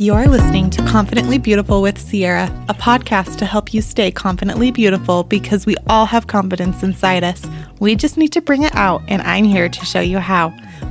You're 0.00 0.28
listening 0.28 0.70
to 0.70 0.82
Confidently 0.84 1.38
Beautiful 1.38 1.82
with 1.82 1.98
Ciera, 1.98 2.46
a 2.68 2.74
podcast 2.74 3.36
to 3.38 3.44
help 3.44 3.74
you 3.74 3.82
stay 3.82 4.12
confidently 4.12 4.70
beautiful 4.70 5.24
because 5.24 5.66
we 5.66 5.74
all 5.88 6.06
have 6.06 6.28
confidence 6.28 6.84
inside 6.84 7.24
us. 7.24 7.44
We 7.80 7.96
just 7.96 8.16
need 8.16 8.30
to 8.34 8.40
bring 8.40 8.62
it 8.62 8.72
out, 8.76 9.02
and 9.08 9.20
I'm 9.22 9.42
here 9.42 9.68
to 9.68 9.84
show 9.84 9.98
you 9.98 10.20
how. 10.20 10.50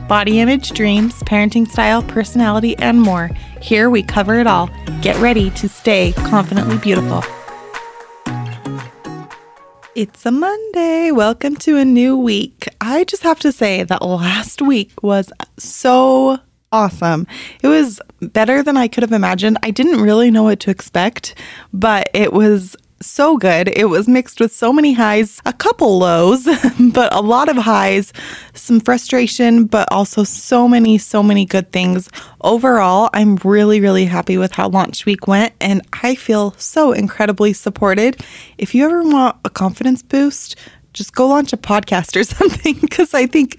Body 0.09 0.41
image, 0.41 0.71
dreams, 0.71 1.13
parenting 1.23 1.69
style, 1.69 2.03
personality, 2.03 2.75
and 2.79 3.01
more. 3.01 3.29
Here 3.61 3.89
we 3.89 4.03
cover 4.03 4.41
it 4.41 4.45
all. 4.45 4.69
Get 5.01 5.15
ready 5.21 5.51
to 5.51 5.69
stay 5.69 6.11
confidently 6.11 6.77
beautiful. 6.77 7.23
It's 9.95 10.25
a 10.25 10.31
Monday. 10.31 11.11
Welcome 11.11 11.55
to 11.55 11.77
a 11.77 11.85
new 11.85 12.17
week. 12.17 12.67
I 12.81 13.05
just 13.05 13.23
have 13.23 13.39
to 13.39 13.53
say 13.53 13.83
that 13.83 14.01
last 14.01 14.61
week 14.61 14.91
was 15.01 15.31
so 15.57 16.41
awesome. 16.71 17.27
It 17.61 17.67
was 17.67 18.01
better 18.19 18.63
than 18.63 18.77
I 18.77 18.87
could 18.87 19.03
have 19.03 19.11
imagined. 19.11 19.57
I 19.63 19.71
didn't 19.71 20.01
really 20.01 20.31
know 20.31 20.43
what 20.43 20.59
to 20.61 20.71
expect, 20.71 21.35
but 21.73 22.09
it 22.13 22.33
was 22.33 22.75
so 23.01 23.37
good. 23.37 23.67
It 23.75 23.85
was 23.85 24.07
mixed 24.07 24.39
with 24.39 24.51
so 24.51 24.73
many 24.73 24.93
highs, 24.93 25.41
a 25.45 25.53
couple 25.53 25.99
lows, 25.99 26.45
but 26.79 27.13
a 27.13 27.21
lot 27.21 27.49
of 27.49 27.57
highs, 27.57 28.13
some 28.53 28.79
frustration, 28.79 29.65
but 29.65 29.87
also 29.91 30.23
so 30.23 30.67
many, 30.67 30.97
so 30.97 31.21
many 31.21 31.45
good 31.45 31.71
things. 31.71 32.09
Overall, 32.41 33.09
I'm 33.13 33.35
really, 33.43 33.79
really 33.79 34.05
happy 34.05 34.37
with 34.37 34.51
how 34.51 34.69
launch 34.69 35.05
week 35.05 35.27
went, 35.27 35.53
and 35.61 35.81
I 36.03 36.15
feel 36.15 36.53
so 36.57 36.91
incredibly 36.91 37.53
supported. 37.53 38.21
If 38.57 38.73
you 38.73 38.85
ever 38.85 39.03
want 39.03 39.37
a 39.45 39.49
confidence 39.49 40.01
boost, 40.01 40.55
just 40.93 41.13
go 41.13 41.27
launch 41.27 41.53
a 41.53 41.57
podcast 41.57 42.15
or 42.19 42.23
something 42.35 42.75
because 42.81 43.13
I 43.13 43.27
think 43.27 43.57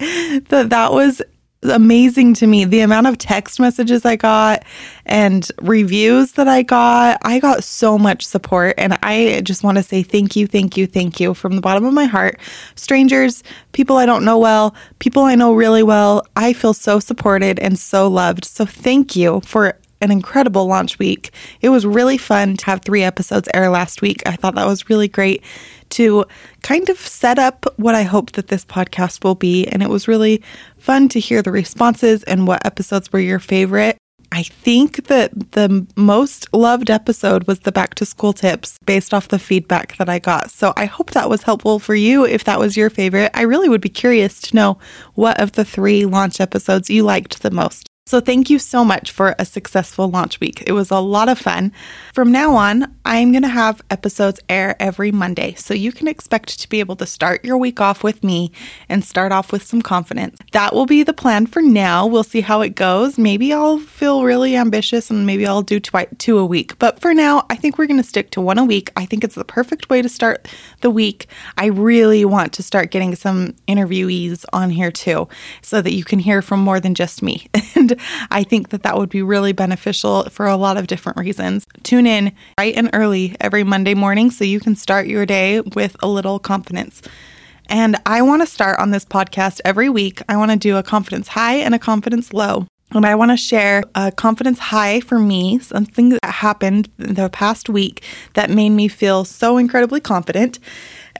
that 0.49 0.67
that 0.69 0.91
was 0.91 1.21
amazing 1.63 2.33
to 2.35 2.47
me. 2.47 2.65
The 2.65 2.81
amount 2.81 3.07
of 3.07 3.17
text 3.17 3.59
messages 3.59 4.05
I 4.05 4.15
got 4.15 4.63
and 5.05 5.47
reviews 5.61 6.33
that 6.33 6.47
I 6.47 6.61
got, 6.61 7.19
I 7.23 7.39
got 7.39 7.63
so 7.63 7.97
much 7.97 8.25
support. 8.25 8.75
And 8.77 8.97
I 9.03 9.41
just 9.41 9.63
want 9.63 9.77
to 9.77 9.83
say 9.83 10.03
thank 10.03 10.35
you, 10.35 10.47
thank 10.47 10.77
you, 10.77 10.87
thank 10.87 11.19
you 11.19 11.33
from 11.33 11.55
the 11.55 11.61
bottom 11.61 11.85
of 11.85 11.93
my 11.93 12.05
heart. 12.05 12.39
Strangers, 12.75 13.43
people 13.71 13.97
I 13.97 14.05
don't 14.05 14.25
know 14.25 14.37
well, 14.37 14.75
people 14.99 15.23
I 15.23 15.35
know 15.35 15.53
really 15.53 15.83
well. 15.83 16.25
I 16.35 16.53
feel 16.53 16.73
so 16.73 16.99
supported 16.99 17.59
and 17.59 17.77
so 17.77 18.07
loved. 18.07 18.45
So 18.45 18.65
thank 18.65 19.15
you 19.15 19.41
for 19.41 19.78
an 20.01 20.11
incredible 20.11 20.65
launch 20.65 20.99
week. 20.99 21.31
It 21.61 21.69
was 21.69 21.85
really 21.85 22.17
fun 22.17 22.57
to 22.57 22.65
have 22.65 22.81
three 22.81 23.03
episodes 23.03 23.49
air 23.53 23.69
last 23.69 24.01
week. 24.01 24.21
I 24.25 24.35
thought 24.35 24.55
that 24.55 24.67
was 24.67 24.89
really 24.89 25.07
great 25.07 25.43
to 25.91 26.25
kind 26.61 26.89
of 26.89 26.97
set 26.97 27.39
up 27.39 27.65
what 27.77 27.95
I 27.95 28.03
hope 28.03 28.33
that 28.33 28.47
this 28.47 28.65
podcast 28.65 29.23
will 29.23 29.35
be. 29.35 29.65
And 29.67 29.81
it 29.81 29.89
was 29.89 30.07
really 30.07 30.41
fun 30.77 31.09
to 31.09 31.19
hear 31.19 31.41
the 31.41 31.51
responses 31.51 32.23
and 32.23 32.47
what 32.47 32.65
episodes 32.65 33.11
were 33.11 33.19
your 33.19 33.39
favorite. 33.39 33.97
I 34.31 34.43
think 34.43 35.07
that 35.07 35.51
the 35.53 35.87
most 35.95 36.47
loved 36.53 36.91
episode 36.91 37.47
was 37.47 37.61
the 37.61 37.71
back 37.71 37.95
to 37.95 38.05
school 38.05 38.31
tips 38.31 38.77
based 38.85 39.11
off 39.11 39.29
the 39.29 39.39
feedback 39.39 39.97
that 39.97 40.07
I 40.07 40.19
got. 40.19 40.51
So 40.51 40.71
I 40.77 40.85
hope 40.85 41.11
that 41.11 41.29
was 41.29 41.41
helpful 41.41 41.79
for 41.79 41.95
you 41.95 42.25
if 42.25 42.43
that 42.43 42.59
was 42.59 42.77
your 42.77 42.91
favorite. 42.91 43.31
I 43.33 43.41
really 43.41 43.69
would 43.69 43.81
be 43.81 43.89
curious 43.89 44.39
to 44.41 44.55
know 44.55 44.77
what 45.15 45.39
of 45.41 45.53
the 45.53 45.65
three 45.65 46.05
launch 46.05 46.39
episodes 46.39 46.91
you 46.91 47.03
liked 47.03 47.41
the 47.41 47.49
most. 47.49 47.88
So, 48.09 48.19
thank 48.19 48.49
you 48.49 48.57
so 48.57 48.83
much 48.83 49.11
for 49.11 49.35
a 49.37 49.45
successful 49.45 50.09
launch 50.09 50.39
week. 50.39 50.63
It 50.65 50.71
was 50.71 50.89
a 50.89 50.97
lot 50.97 51.29
of 51.29 51.37
fun. 51.37 51.71
From 52.11 52.31
now 52.31 52.55
on, 52.55 52.91
I'm 53.05 53.31
going 53.31 53.43
to 53.43 53.49
have 53.49 53.83
episodes 53.91 54.39
air 54.49 54.75
every 54.79 55.11
Monday. 55.11 55.53
So, 55.53 55.75
you 55.75 55.91
can 55.91 56.07
expect 56.07 56.59
to 56.59 56.67
be 56.67 56.79
able 56.79 56.95
to 56.95 57.05
start 57.05 57.45
your 57.45 57.59
week 57.59 57.79
off 57.79 58.03
with 58.03 58.23
me 58.23 58.51
and 58.89 59.05
start 59.05 59.31
off 59.31 59.51
with 59.51 59.61
some 59.61 59.83
confidence. 59.83 60.39
That 60.53 60.73
will 60.73 60.87
be 60.87 61.03
the 61.03 61.13
plan 61.13 61.45
for 61.45 61.61
now. 61.61 62.07
We'll 62.07 62.23
see 62.23 62.41
how 62.41 62.61
it 62.61 62.73
goes. 62.73 63.19
Maybe 63.19 63.53
I'll 63.53 63.77
feel 63.77 64.23
really 64.23 64.55
ambitious 64.55 65.11
and 65.11 65.27
maybe 65.27 65.45
I'll 65.45 65.61
do 65.61 65.79
twi- 65.79 66.07
two 66.17 66.39
a 66.39 66.45
week. 66.47 66.79
But 66.79 66.99
for 66.99 67.13
now, 67.13 67.45
I 67.51 67.55
think 67.57 67.77
we're 67.77 67.85
going 67.85 68.01
to 68.01 68.09
stick 68.09 68.31
to 68.31 68.41
one 68.41 68.57
a 68.57 68.65
week. 68.65 68.89
I 68.95 69.05
think 69.05 69.23
it's 69.23 69.35
the 69.35 69.45
perfect 69.45 69.91
way 69.91 70.01
to 70.01 70.09
start 70.09 70.47
the 70.81 70.89
week. 70.89 71.27
I 71.59 71.67
really 71.67 72.25
want 72.25 72.53
to 72.53 72.63
start 72.63 72.89
getting 72.89 73.13
some 73.13 73.53
interviewees 73.67 74.45
on 74.51 74.71
here 74.71 74.91
too 74.91 75.27
so 75.61 75.79
that 75.83 75.93
you 75.93 76.03
can 76.03 76.17
hear 76.17 76.41
from 76.41 76.59
more 76.59 76.79
than 76.79 76.95
just 76.95 77.21
me. 77.21 77.45
And 77.75 77.98
I 78.31 78.43
think 78.43 78.69
that 78.69 78.83
that 78.83 78.97
would 78.97 79.09
be 79.09 79.21
really 79.21 79.53
beneficial 79.53 80.23
for 80.29 80.45
a 80.45 80.55
lot 80.55 80.77
of 80.77 80.87
different 80.87 81.17
reasons. 81.17 81.65
Tune 81.83 82.07
in 82.07 82.33
bright 82.57 82.75
and 82.75 82.89
early 82.93 83.35
every 83.39 83.63
Monday 83.63 83.93
morning 83.93 84.31
so 84.31 84.43
you 84.43 84.59
can 84.59 84.75
start 84.75 85.07
your 85.07 85.25
day 85.25 85.61
with 85.61 85.95
a 86.01 86.07
little 86.07 86.39
confidence. 86.39 87.01
And 87.67 87.97
I 88.05 88.23
want 88.23 88.41
to 88.41 88.47
start 88.47 88.79
on 88.79 88.91
this 88.91 89.05
podcast 89.05 89.61
every 89.63 89.89
week. 89.89 90.21
I 90.27 90.37
want 90.37 90.51
to 90.51 90.57
do 90.57 90.77
a 90.77 90.83
confidence 90.83 91.27
high 91.27 91.55
and 91.55 91.75
a 91.75 91.79
confidence 91.79 92.33
low. 92.33 92.65
And 92.91 93.05
I 93.05 93.13
want 93.13 93.29
to 93.29 93.37
share 93.37 93.83
a 93.93 94.11
confidence 94.11 94.57
high 94.57 94.99
for 95.01 95.19
me, 95.19 95.59
something 95.59 96.09
that 96.09 96.25
happened 96.25 96.89
the 96.97 97.29
past 97.29 97.69
week 97.69 98.03
that 98.33 98.49
made 98.49 98.71
me 98.71 98.87
feel 98.87 99.23
so 99.25 99.57
incredibly 99.57 99.99
confident. 99.99 100.57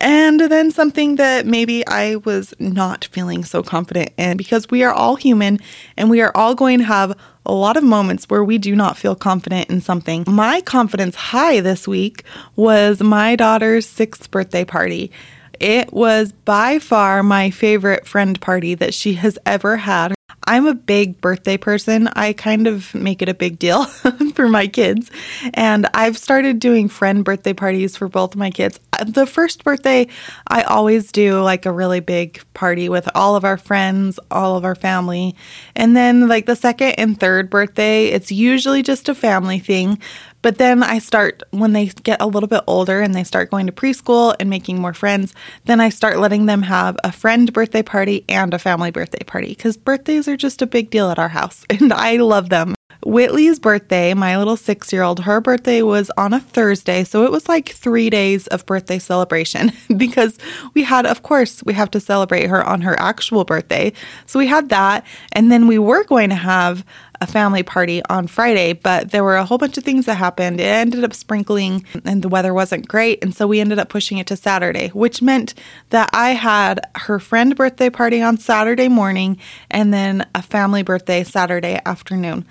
And 0.01 0.39
then 0.39 0.71
something 0.71 1.17
that 1.17 1.45
maybe 1.45 1.85
I 1.85 2.17
was 2.17 2.53
not 2.57 3.05
feeling 3.11 3.43
so 3.43 3.61
confident 3.61 4.11
in 4.17 4.37
because 4.37 4.69
we 4.69 4.83
are 4.83 4.93
all 4.93 5.17
human 5.17 5.59
and 5.97 6.09
we 6.09 6.21
are 6.21 6.31
all 6.35 6.55
going 6.55 6.79
to 6.79 6.85
have 6.85 7.17
a 7.45 7.53
lot 7.53 7.75
of 7.75 7.83
moments 7.83 8.25
where 8.25 8.43
we 8.43 8.57
do 8.57 8.75
not 8.75 8.97
feel 8.97 9.15
confident 9.15 9.69
in 9.69 9.81
something. 9.81 10.23
My 10.27 10.61
confidence 10.61 11.15
high 11.15 11.59
this 11.59 11.87
week 11.87 12.23
was 12.55 13.01
my 13.01 13.35
daughter's 13.35 13.87
sixth 13.87 14.31
birthday 14.31 14.63
party. 14.63 15.11
It 15.59 15.91
was 15.91 16.31
by 16.31 16.79
far 16.79 17.21
my 17.21 17.49
favorite 17.49 18.07
friend 18.07 18.39
party 18.39 18.75
that 18.75 18.93
she 18.93 19.13
has 19.15 19.37
ever 19.45 19.77
had. 19.77 20.13
I'm 20.49 20.65
a 20.65 20.73
big 20.73 21.21
birthday 21.21 21.57
person. 21.57 22.07
I 22.07 22.33
kind 22.33 22.65
of 22.65 22.95
make 22.95 23.21
it 23.21 23.29
a 23.29 23.35
big 23.35 23.59
deal 23.59 23.85
for 24.33 24.47
my 24.47 24.65
kids. 24.65 25.11
And 25.53 25.87
I've 25.93 26.17
started 26.17 26.57
doing 26.57 26.89
friend 26.89 27.23
birthday 27.23 27.53
parties 27.53 27.95
for 27.95 28.07
both 28.07 28.35
my 28.35 28.49
kids. 28.49 28.79
Uh, 28.93 29.03
the 29.03 29.27
first 29.27 29.63
birthday, 29.63 30.07
I 30.47 30.63
always 30.63 31.11
do 31.11 31.39
like 31.39 31.67
a 31.67 31.71
really 31.71 31.99
big 31.99 32.41
party 32.55 32.89
with 32.89 33.07
all 33.13 33.35
of 33.35 33.45
our 33.45 33.57
friends, 33.57 34.19
all 34.31 34.57
of 34.57 34.65
our 34.65 34.73
family. 34.73 35.35
And 35.75 35.95
then, 35.95 36.27
like 36.27 36.47
the 36.47 36.55
second 36.55 36.93
and 36.93 37.19
third 37.19 37.51
birthday, 37.51 38.07
it's 38.07 38.31
usually 38.31 38.81
just 38.81 39.07
a 39.07 39.13
family 39.13 39.59
thing. 39.59 39.99
But 40.41 40.57
then 40.57 40.83
I 40.83 40.99
start, 40.99 41.43
when 41.51 41.73
they 41.73 41.87
get 41.87 42.21
a 42.21 42.27
little 42.27 42.47
bit 42.47 42.63
older 42.67 43.01
and 43.01 43.13
they 43.13 43.23
start 43.23 43.51
going 43.51 43.65
to 43.65 43.71
preschool 43.71 44.35
and 44.39 44.49
making 44.49 44.79
more 44.79 44.93
friends, 44.93 45.33
then 45.65 45.81
I 45.81 45.89
start 45.89 46.19
letting 46.19 46.45
them 46.45 46.61
have 46.63 46.97
a 47.03 47.11
friend 47.11 47.51
birthday 47.51 47.83
party 47.83 48.23
and 48.29 48.53
a 48.53 48.59
family 48.59 48.91
birthday 48.91 49.23
party 49.25 49.49
because 49.49 49.77
birthdays 49.77 50.27
are 50.27 50.37
just 50.37 50.61
a 50.61 50.67
big 50.67 50.89
deal 50.89 51.09
at 51.09 51.19
our 51.19 51.29
house 51.29 51.65
and 51.69 51.91
I 51.91 52.17
love 52.17 52.49
them. 52.49 52.75
Whitley's 53.05 53.59
birthday, 53.59 54.13
my 54.13 54.37
little 54.37 54.57
six 54.57 54.91
year 54.91 55.03
old, 55.03 55.21
her 55.21 55.39
birthday 55.39 55.81
was 55.81 56.11
on 56.17 56.33
a 56.33 56.39
Thursday. 56.39 57.03
So 57.03 57.23
it 57.23 57.31
was 57.31 57.47
like 57.47 57.69
three 57.69 58.09
days 58.09 58.47
of 58.47 58.65
birthday 58.65 58.99
celebration 58.99 59.71
because 59.97 60.37
we 60.73 60.83
had, 60.83 61.05
of 61.05 61.23
course, 61.23 61.63
we 61.63 61.73
have 61.73 61.91
to 61.91 61.99
celebrate 61.99 62.47
her 62.47 62.63
on 62.63 62.81
her 62.81 62.99
actual 62.99 63.45
birthday. 63.45 63.93
So 64.25 64.37
we 64.37 64.47
had 64.47 64.69
that. 64.69 65.05
And 65.31 65.51
then 65.51 65.67
we 65.67 65.79
were 65.79 66.03
going 66.03 66.29
to 66.29 66.35
have 66.35 66.85
a 67.21 67.27
family 67.27 67.63
party 67.63 68.01
on 68.09 68.27
Friday, 68.27 68.73
but 68.73 69.11
there 69.11 69.23
were 69.23 69.35
a 69.35 69.45
whole 69.45 69.57
bunch 69.57 69.77
of 69.77 69.83
things 69.83 70.05
that 70.05 70.15
happened. 70.15 70.59
It 70.59 70.65
ended 70.65 71.03
up 71.03 71.13
sprinkling 71.13 71.85
and 72.05 72.21
the 72.21 72.29
weather 72.29 72.53
wasn't 72.53 72.87
great. 72.87 73.23
And 73.23 73.35
so 73.35 73.47
we 73.47 73.59
ended 73.59 73.79
up 73.79 73.89
pushing 73.89 74.17
it 74.17 74.27
to 74.27 74.37
Saturday, 74.37 74.89
which 74.89 75.21
meant 75.21 75.53
that 75.89 76.09
I 76.13 76.31
had 76.31 76.79
her 76.95 77.19
friend 77.19 77.55
birthday 77.55 77.89
party 77.89 78.21
on 78.21 78.37
Saturday 78.37 78.87
morning 78.87 79.37
and 79.69 79.93
then 79.93 80.27
a 80.33 80.41
family 80.41 80.83
birthday 80.83 81.23
Saturday 81.23 81.79
afternoon. 81.85 82.45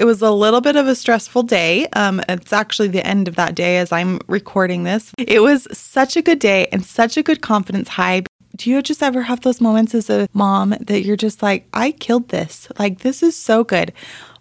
It 0.00 0.06
was 0.06 0.22
a 0.22 0.30
little 0.30 0.62
bit 0.62 0.76
of 0.76 0.86
a 0.86 0.94
stressful 0.94 1.42
day. 1.42 1.86
Um, 1.88 2.22
it's 2.26 2.54
actually 2.54 2.88
the 2.88 3.06
end 3.06 3.28
of 3.28 3.36
that 3.36 3.54
day 3.54 3.76
as 3.76 3.92
I'm 3.92 4.18
recording 4.28 4.84
this. 4.84 5.12
It 5.18 5.42
was 5.42 5.68
such 5.76 6.16
a 6.16 6.22
good 6.22 6.38
day 6.38 6.68
and 6.72 6.82
such 6.82 7.18
a 7.18 7.22
good 7.22 7.42
confidence 7.42 7.90
high 7.90 8.22
do 8.56 8.68
you 8.68 8.82
just 8.82 9.02
ever 9.02 9.22
have 9.22 9.40
those 9.40 9.60
moments 9.60 9.94
as 9.94 10.10
a 10.10 10.28
mom 10.34 10.74
that 10.80 11.02
you're 11.02 11.16
just 11.16 11.42
like, 11.42 11.66
I 11.72 11.92
killed 11.92 12.28
this? 12.28 12.68
Like, 12.78 12.98
this 12.98 13.22
is 13.22 13.34
so 13.34 13.64
good. 13.64 13.92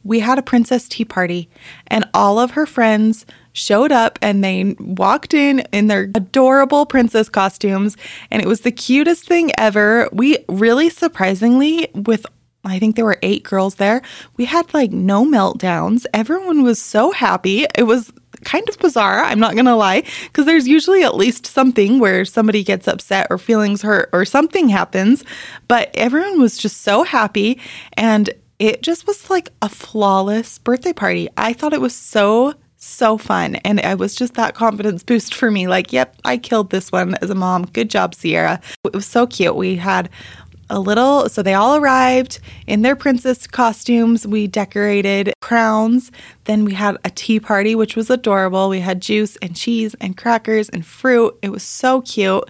We 0.04 0.20
had 0.20 0.38
a 0.38 0.42
princess 0.42 0.90
tea 0.90 1.06
party, 1.06 1.50
and 1.88 2.04
all 2.14 2.38
of 2.38 2.52
her 2.52 2.66
friends 2.66 3.26
showed 3.54 3.92
up 3.92 4.20
and 4.22 4.44
they 4.44 4.76
walked 4.80 5.34
in 5.34 5.60
in 5.72 5.88
their 5.88 6.04
adorable 6.16 6.86
princess 6.86 7.30
costumes, 7.30 7.96
and 8.30 8.42
it 8.42 8.48
was 8.48 8.62
the 8.62 8.72
cutest 8.72 9.26
thing 9.26 9.52
ever. 9.58 10.10
We 10.12 10.40
really 10.50 10.90
surprisingly, 10.90 11.90
with 11.94 12.26
I 12.66 12.80
think 12.80 12.96
there 12.96 13.06
were 13.06 13.20
eight 13.22 13.44
girls 13.44 13.76
there. 13.76 14.02
We 14.38 14.46
had 14.46 14.74
like 14.74 14.92
no 14.92 15.26
meltdowns. 15.26 16.06
Everyone 16.14 16.64
was 16.64 16.82
so 16.82 17.12
happy. 17.12 17.66
It 17.76 17.84
was 17.84 18.12
kind 18.44 18.68
of 18.70 18.78
bizarre, 18.80 19.24
I'm 19.24 19.40
not 19.40 19.54
going 19.54 19.66
to 19.66 19.76
lie, 19.76 20.04
because 20.24 20.46
there's 20.46 20.68
usually 20.68 21.04
at 21.04 21.16
least 21.16 21.46
something 21.46 22.00
where 22.00 22.24
somebody 22.24 22.64
gets 22.64 22.88
upset 22.88 23.28
or 23.30 23.38
feelings 23.38 23.82
hurt 23.82 24.10
or 24.14 24.24
something 24.24 24.70
happens. 24.70 25.24
But 25.68 25.90
everyone 25.94 26.40
was 26.40 26.58
just 26.58 26.82
so 26.82 27.04
happy. 27.04 27.60
And 27.94 28.30
it 28.60 28.82
just 28.82 29.08
was 29.08 29.30
like 29.30 29.50
a 29.62 29.70
flawless 29.70 30.58
birthday 30.58 30.94
party. 30.94 31.30
I 31.38 31.54
thought 31.54 31.74
it 31.74 31.82
was 31.82 31.96
so 31.96 32.54
so 32.82 33.18
fun. 33.18 33.56
And 33.56 33.82
it 33.82 34.00
was 34.00 34.16
just 34.16 34.36
that 34.36 34.56
confidence 34.56 35.04
boost 35.04 35.34
for 35.34 35.52
me. 35.52 35.68
Like, 35.68 35.92
yep, 35.92 36.16
I 36.24 36.38
killed 36.38 36.70
this 36.70 36.94
one 36.94 37.16
as 37.16 37.30
a 37.30 37.36
mom. 37.36 37.66
Good 37.66 37.90
job, 37.90 38.16
Ciera. 38.16 38.62
It 38.86 38.94
was 38.94 39.06
so 39.06 39.28
cute. 39.28 39.58
We 39.58 39.76
had 39.76 40.10
a 40.70 40.80
little, 40.80 41.30
so 41.30 41.42
they 41.42 41.54
all 41.54 41.76
arrived 41.76 42.40
in 42.68 42.82
their 42.82 42.96
princess 42.96 43.48
costumes. 43.48 44.26
We 44.28 44.48
decorated 44.48 45.34
crowns. 45.42 46.12
Then 46.46 46.66
we 46.66 46.74
had 46.74 46.98
a 47.04 47.10
tea 47.10 47.40
party, 47.40 47.76
which 47.76 47.96
was 47.96 48.10
adorable. 48.10 48.70
We 48.70 48.80
had 48.80 49.02
juice 49.02 49.36
and 49.38 49.56
cheese 49.56 49.96
and 50.00 50.18
crackers 50.18 50.70
and 50.70 50.86
fruit. 50.86 51.38
It 51.42 51.50
was 51.50 51.64
so 51.64 52.02
cute. 52.02 52.44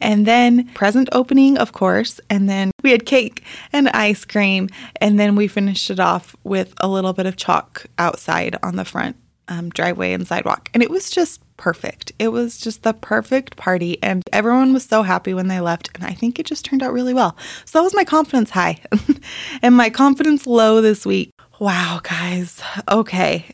And 0.00 0.26
then 0.26 0.68
present 0.74 1.08
opening, 1.12 1.58
of 1.58 1.72
course. 1.72 2.20
And 2.30 2.48
then 2.48 2.70
we 2.82 2.90
had 2.90 3.06
cake 3.06 3.44
and 3.72 3.88
ice 3.88 4.24
cream. 4.24 4.68
And 5.00 5.18
then 5.18 5.36
we 5.36 5.48
finished 5.48 5.90
it 5.90 6.00
off 6.00 6.36
with 6.44 6.74
a 6.78 6.88
little 6.88 7.12
bit 7.12 7.26
of 7.26 7.36
chalk 7.36 7.86
outside 7.98 8.56
on 8.62 8.76
the 8.76 8.84
front 8.84 9.16
um, 9.48 9.70
driveway 9.70 10.12
and 10.12 10.26
sidewalk. 10.26 10.68
And 10.74 10.82
it 10.82 10.90
was 10.90 11.10
just 11.10 11.40
perfect. 11.62 12.10
It 12.18 12.28
was 12.28 12.58
just 12.58 12.82
the 12.82 12.92
perfect 12.92 13.56
party, 13.56 13.96
and 14.02 14.24
everyone 14.32 14.72
was 14.72 14.84
so 14.84 15.04
happy 15.04 15.32
when 15.32 15.46
they 15.46 15.60
left. 15.60 15.90
And 15.94 16.04
I 16.04 16.12
think 16.12 16.40
it 16.40 16.46
just 16.46 16.64
turned 16.64 16.82
out 16.82 16.92
really 16.92 17.14
well. 17.14 17.36
So 17.64 17.78
that 17.78 17.84
was 17.84 17.94
my 17.94 18.02
confidence 18.02 18.50
high 18.50 18.80
and 19.62 19.76
my 19.76 19.88
confidence 19.88 20.44
low 20.44 20.80
this 20.80 21.06
week. 21.06 21.30
Wow, 21.60 22.00
guys. 22.02 22.60
Okay. 22.88 23.46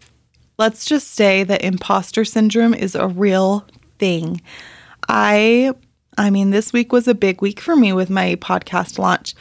Let's 0.56 0.86
just 0.86 1.08
say 1.08 1.44
that 1.44 1.62
imposter 1.62 2.24
syndrome 2.24 2.72
is 2.72 2.94
a 2.94 3.06
real 3.06 3.66
thing. 3.98 4.40
I 5.06 5.74
I 6.16 6.30
mean, 6.30 6.48
this 6.48 6.72
week 6.72 6.92
was 6.92 7.08
a 7.08 7.14
big 7.14 7.42
week 7.42 7.60
for 7.60 7.76
me 7.76 7.92
with 7.92 8.08
my 8.08 8.36
podcast 8.36 8.98
launch, 8.98 9.34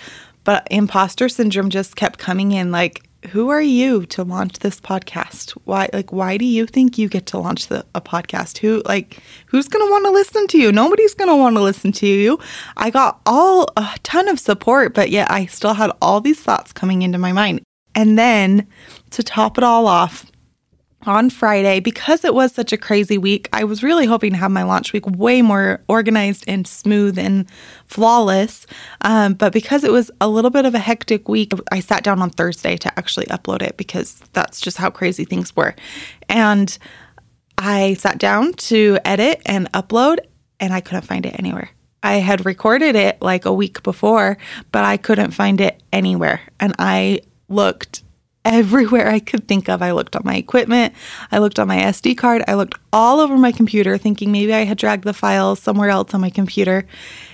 but 0.43 0.67
imposter 0.69 1.29
syndrome 1.29 1.69
just 1.69 1.95
kept 1.95 2.19
coming 2.19 2.51
in 2.51 2.73
like 2.73 3.06
who 3.29 3.49
are 3.49 3.61
you 3.61 4.05
to 4.07 4.23
launch 4.23 4.59
this 4.59 4.79
podcast? 4.79 5.51
Why 5.65 5.89
like 5.93 6.11
why 6.11 6.37
do 6.37 6.45
you 6.45 6.65
think 6.65 6.97
you 6.97 7.09
get 7.09 7.25
to 7.27 7.37
launch 7.37 7.67
the, 7.67 7.85
a 7.95 8.01
podcast? 8.01 8.59
Who 8.59 8.81
like 8.85 9.19
who's 9.47 9.67
going 9.67 9.85
to 9.85 9.91
want 9.91 10.05
to 10.05 10.11
listen 10.11 10.47
to 10.47 10.57
you? 10.59 10.71
Nobody's 10.71 11.13
going 11.13 11.29
to 11.29 11.35
want 11.35 11.55
to 11.55 11.61
listen 11.61 11.91
to 11.93 12.07
you. 12.07 12.39
I 12.77 12.89
got 12.89 13.19
all 13.25 13.69
a 13.75 13.97
ton 14.03 14.27
of 14.27 14.39
support, 14.39 14.93
but 14.93 15.09
yet 15.09 15.29
I 15.31 15.47
still 15.47 15.73
had 15.73 15.91
all 16.01 16.21
these 16.21 16.39
thoughts 16.39 16.71
coming 16.71 17.01
into 17.01 17.17
my 17.17 17.31
mind. 17.31 17.61
And 17.95 18.17
then 18.17 18.67
to 19.11 19.23
top 19.23 19.57
it 19.57 19.63
all 19.63 19.87
off, 19.87 20.25
on 21.05 21.29
Friday, 21.29 21.79
because 21.79 22.25
it 22.25 22.33
was 22.33 22.53
such 22.53 22.73
a 22.73 22.77
crazy 22.77 23.17
week, 23.17 23.47
I 23.53 23.63
was 23.63 23.83
really 23.83 24.05
hoping 24.05 24.31
to 24.31 24.37
have 24.37 24.51
my 24.51 24.63
launch 24.63 24.93
week 24.93 25.05
way 25.05 25.41
more 25.41 25.81
organized 25.87 26.43
and 26.47 26.67
smooth 26.67 27.17
and 27.17 27.45
flawless. 27.85 28.65
Um, 29.01 29.35
but 29.35 29.53
because 29.53 29.83
it 29.83 29.91
was 29.91 30.09
a 30.19 30.27
little 30.27 30.49
bit 30.49 30.65
of 30.65 30.73
a 30.73 30.79
hectic 30.79 31.29
week, 31.29 31.53
I 31.71 31.79
sat 31.79 32.03
down 32.03 32.21
on 32.21 32.29
Thursday 32.31 32.77
to 32.77 32.99
actually 32.99 33.27
upload 33.27 33.61
it 33.61 33.77
because 33.77 34.19
that's 34.33 34.59
just 34.59 34.77
how 34.77 34.89
crazy 34.89 35.23
things 35.23 35.55
were. 35.55 35.75
And 36.27 36.77
I 37.57 37.93
sat 37.95 38.17
down 38.17 38.53
to 38.53 38.97
edit 39.05 39.41
and 39.45 39.71
upload, 39.71 40.19
and 40.59 40.73
I 40.73 40.81
couldn't 40.81 41.05
find 41.05 41.25
it 41.25 41.35
anywhere. 41.37 41.69
I 42.03 42.15
had 42.15 42.45
recorded 42.45 42.95
it 42.95 43.21
like 43.21 43.45
a 43.45 43.53
week 43.53 43.83
before, 43.83 44.37
but 44.71 44.83
I 44.83 44.97
couldn't 44.97 45.31
find 45.31 45.59
it 45.61 45.81
anywhere. 45.91 46.41
And 46.59 46.75
I 46.79 47.21
looked 47.49 48.03
everywhere 48.47 49.09
I 49.09 49.19
could 49.19 49.47
think 49.47 49.67
of. 49.67 49.81
I 49.81 49.91
looked 49.91 50.15
on 50.15 50.23
my 50.25 50.35
equipment, 50.35 50.93
I 51.31 51.39
looked 51.39 51.59
on 51.59 51.67
my 51.67 51.77
SD 51.77 52.17
card, 52.17 52.43
I 52.47 52.55
looked 52.55 52.75
all 52.93 53.19
over 53.19 53.37
my 53.37 53.51
computer, 53.51 53.97
thinking 53.97 54.31
maybe 54.31 54.53
I 54.53 54.63
had 54.63 54.77
dragged 54.77 55.03
the 55.03 55.13
file 55.13 55.55
somewhere 55.55 55.89
else 55.89 56.13
on 56.13 56.21
my 56.21 56.29
computer, 56.29 56.87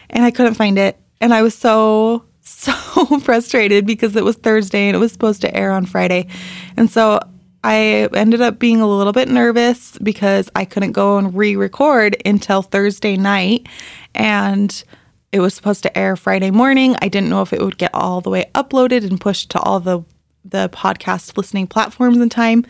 and 0.10 0.25
I 0.25 0.31
couldn't 0.31 0.56
find 0.56 0.77
it. 0.77 1.00
And 1.21 1.33
I 1.33 1.44
was 1.44 1.56
so, 1.56 2.25
so 2.42 2.74
frustrated 3.19 3.86
because 3.86 4.15
it 4.15 4.25
was 4.25 4.36
Thursday 4.36 4.88
and 4.88 4.95
it 4.95 5.00
was 5.00 5.12
supposed 5.13 5.42
to 5.42 5.56
air 5.56 5.71
on 5.71 5.86
Friday. 5.86 6.27
And 6.75 6.89
so 6.89 7.19
I 7.63 8.10
ended 8.13 8.42
up 8.42 8.60
being 8.60 8.81
a 8.81 8.88
little 8.88 9.13
bit 9.13 9.30
nervous 9.30 9.98
because 10.00 10.50
I 10.56 10.65
couldn't 10.65 10.92
go 10.92 11.18
and 11.18 11.33
re 11.33 11.56
record 11.56 12.18
until 12.25 12.62
Thursday 12.62 13.15
night. 13.15 13.68
And 14.13 14.83
it 15.31 15.39
was 15.39 15.54
supposed 15.54 15.83
to 15.83 15.98
air 15.98 16.15
Friday 16.15 16.51
morning. 16.51 16.95
I 17.01 17.07
didn't 17.07 17.30
know 17.30 17.42
if 17.42 17.54
it 17.54 17.62
would 17.62 17.77
get 17.77 17.94
all 17.94 18.19
the 18.19 18.30
way 18.30 18.45
uploaded 18.54 19.04
and 19.04 19.19
pushed 19.19 19.50
to 19.51 19.60
all 19.60 19.80
the 19.80 20.04
the 20.45 20.69
podcast 20.69 21.38
listening 21.38 21.68
platforms 21.68 22.18
in 22.18 22.30
time. 22.30 22.66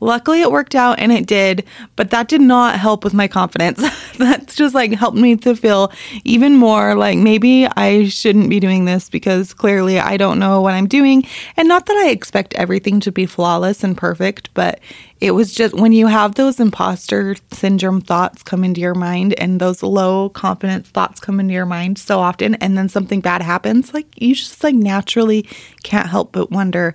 Luckily, 0.00 0.42
it 0.42 0.50
worked 0.50 0.74
out 0.74 0.98
and 0.98 1.10
it 1.12 1.26
did, 1.26 1.64
but 1.96 2.10
that 2.10 2.28
did 2.28 2.40
not 2.40 2.78
help 2.78 3.04
with 3.04 3.14
my 3.14 3.28
confidence. 3.28 3.82
That's 4.18 4.54
just 4.54 4.74
like 4.74 4.92
helped 4.92 5.16
me 5.16 5.36
to 5.36 5.56
feel 5.56 5.92
even 6.24 6.56
more 6.56 6.94
like 6.94 7.16
maybe 7.16 7.66
I 7.66 8.08
shouldn't 8.08 8.50
be 8.50 8.60
doing 8.60 8.84
this 8.84 9.08
because 9.08 9.54
clearly 9.54 9.98
I 9.98 10.16
don't 10.16 10.38
know 10.38 10.60
what 10.60 10.74
I'm 10.74 10.88
doing. 10.88 11.24
And 11.56 11.68
not 11.68 11.86
that 11.86 11.96
I 11.96 12.10
expect 12.10 12.52
everything 12.54 13.00
to 13.00 13.12
be 13.12 13.24
flawless 13.24 13.82
and 13.82 13.96
perfect, 13.96 14.52
but 14.52 14.80
it 15.20 15.30
was 15.30 15.54
just 15.54 15.74
when 15.74 15.92
you 15.92 16.06
have 16.06 16.34
those 16.34 16.60
imposter 16.60 17.36
syndrome 17.52 18.02
thoughts 18.02 18.42
come 18.42 18.62
into 18.62 18.82
your 18.82 18.94
mind 18.94 19.32
and 19.34 19.58
those 19.58 19.82
low 19.82 20.28
confidence 20.28 20.90
thoughts 20.90 21.18
come 21.18 21.40
into 21.40 21.54
your 21.54 21.64
mind 21.64 21.98
so 21.98 22.18
often, 22.18 22.56
and 22.56 22.76
then 22.76 22.90
something 22.90 23.20
bad 23.20 23.40
happens, 23.40 23.94
like 23.94 24.06
you 24.20 24.34
just 24.34 24.62
like 24.62 24.74
naturally 24.74 25.48
can't 25.82 26.10
help 26.10 26.32
but 26.32 26.50
wonder 26.50 26.94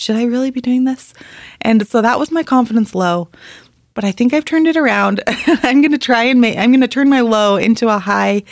should 0.00 0.16
I 0.16 0.24
really 0.24 0.50
be 0.50 0.62
doing 0.62 0.84
this? 0.84 1.12
And 1.60 1.86
so 1.86 2.00
that 2.00 2.18
was 2.18 2.30
my 2.32 2.42
confidence 2.42 2.94
low. 2.94 3.28
But 3.92 4.04
I 4.04 4.12
think 4.12 4.32
I've 4.32 4.46
turned 4.46 4.66
it 4.66 4.76
around. 4.76 5.22
I'm 5.26 5.82
going 5.82 5.92
to 5.92 5.98
try 5.98 6.22
and 6.22 6.40
make, 6.40 6.56
I'm 6.56 6.70
going 6.70 6.80
to 6.80 6.88
turn 6.88 7.10
my 7.10 7.20
low 7.20 7.56
into 7.56 7.88
a 7.88 7.98
high. 7.98 8.44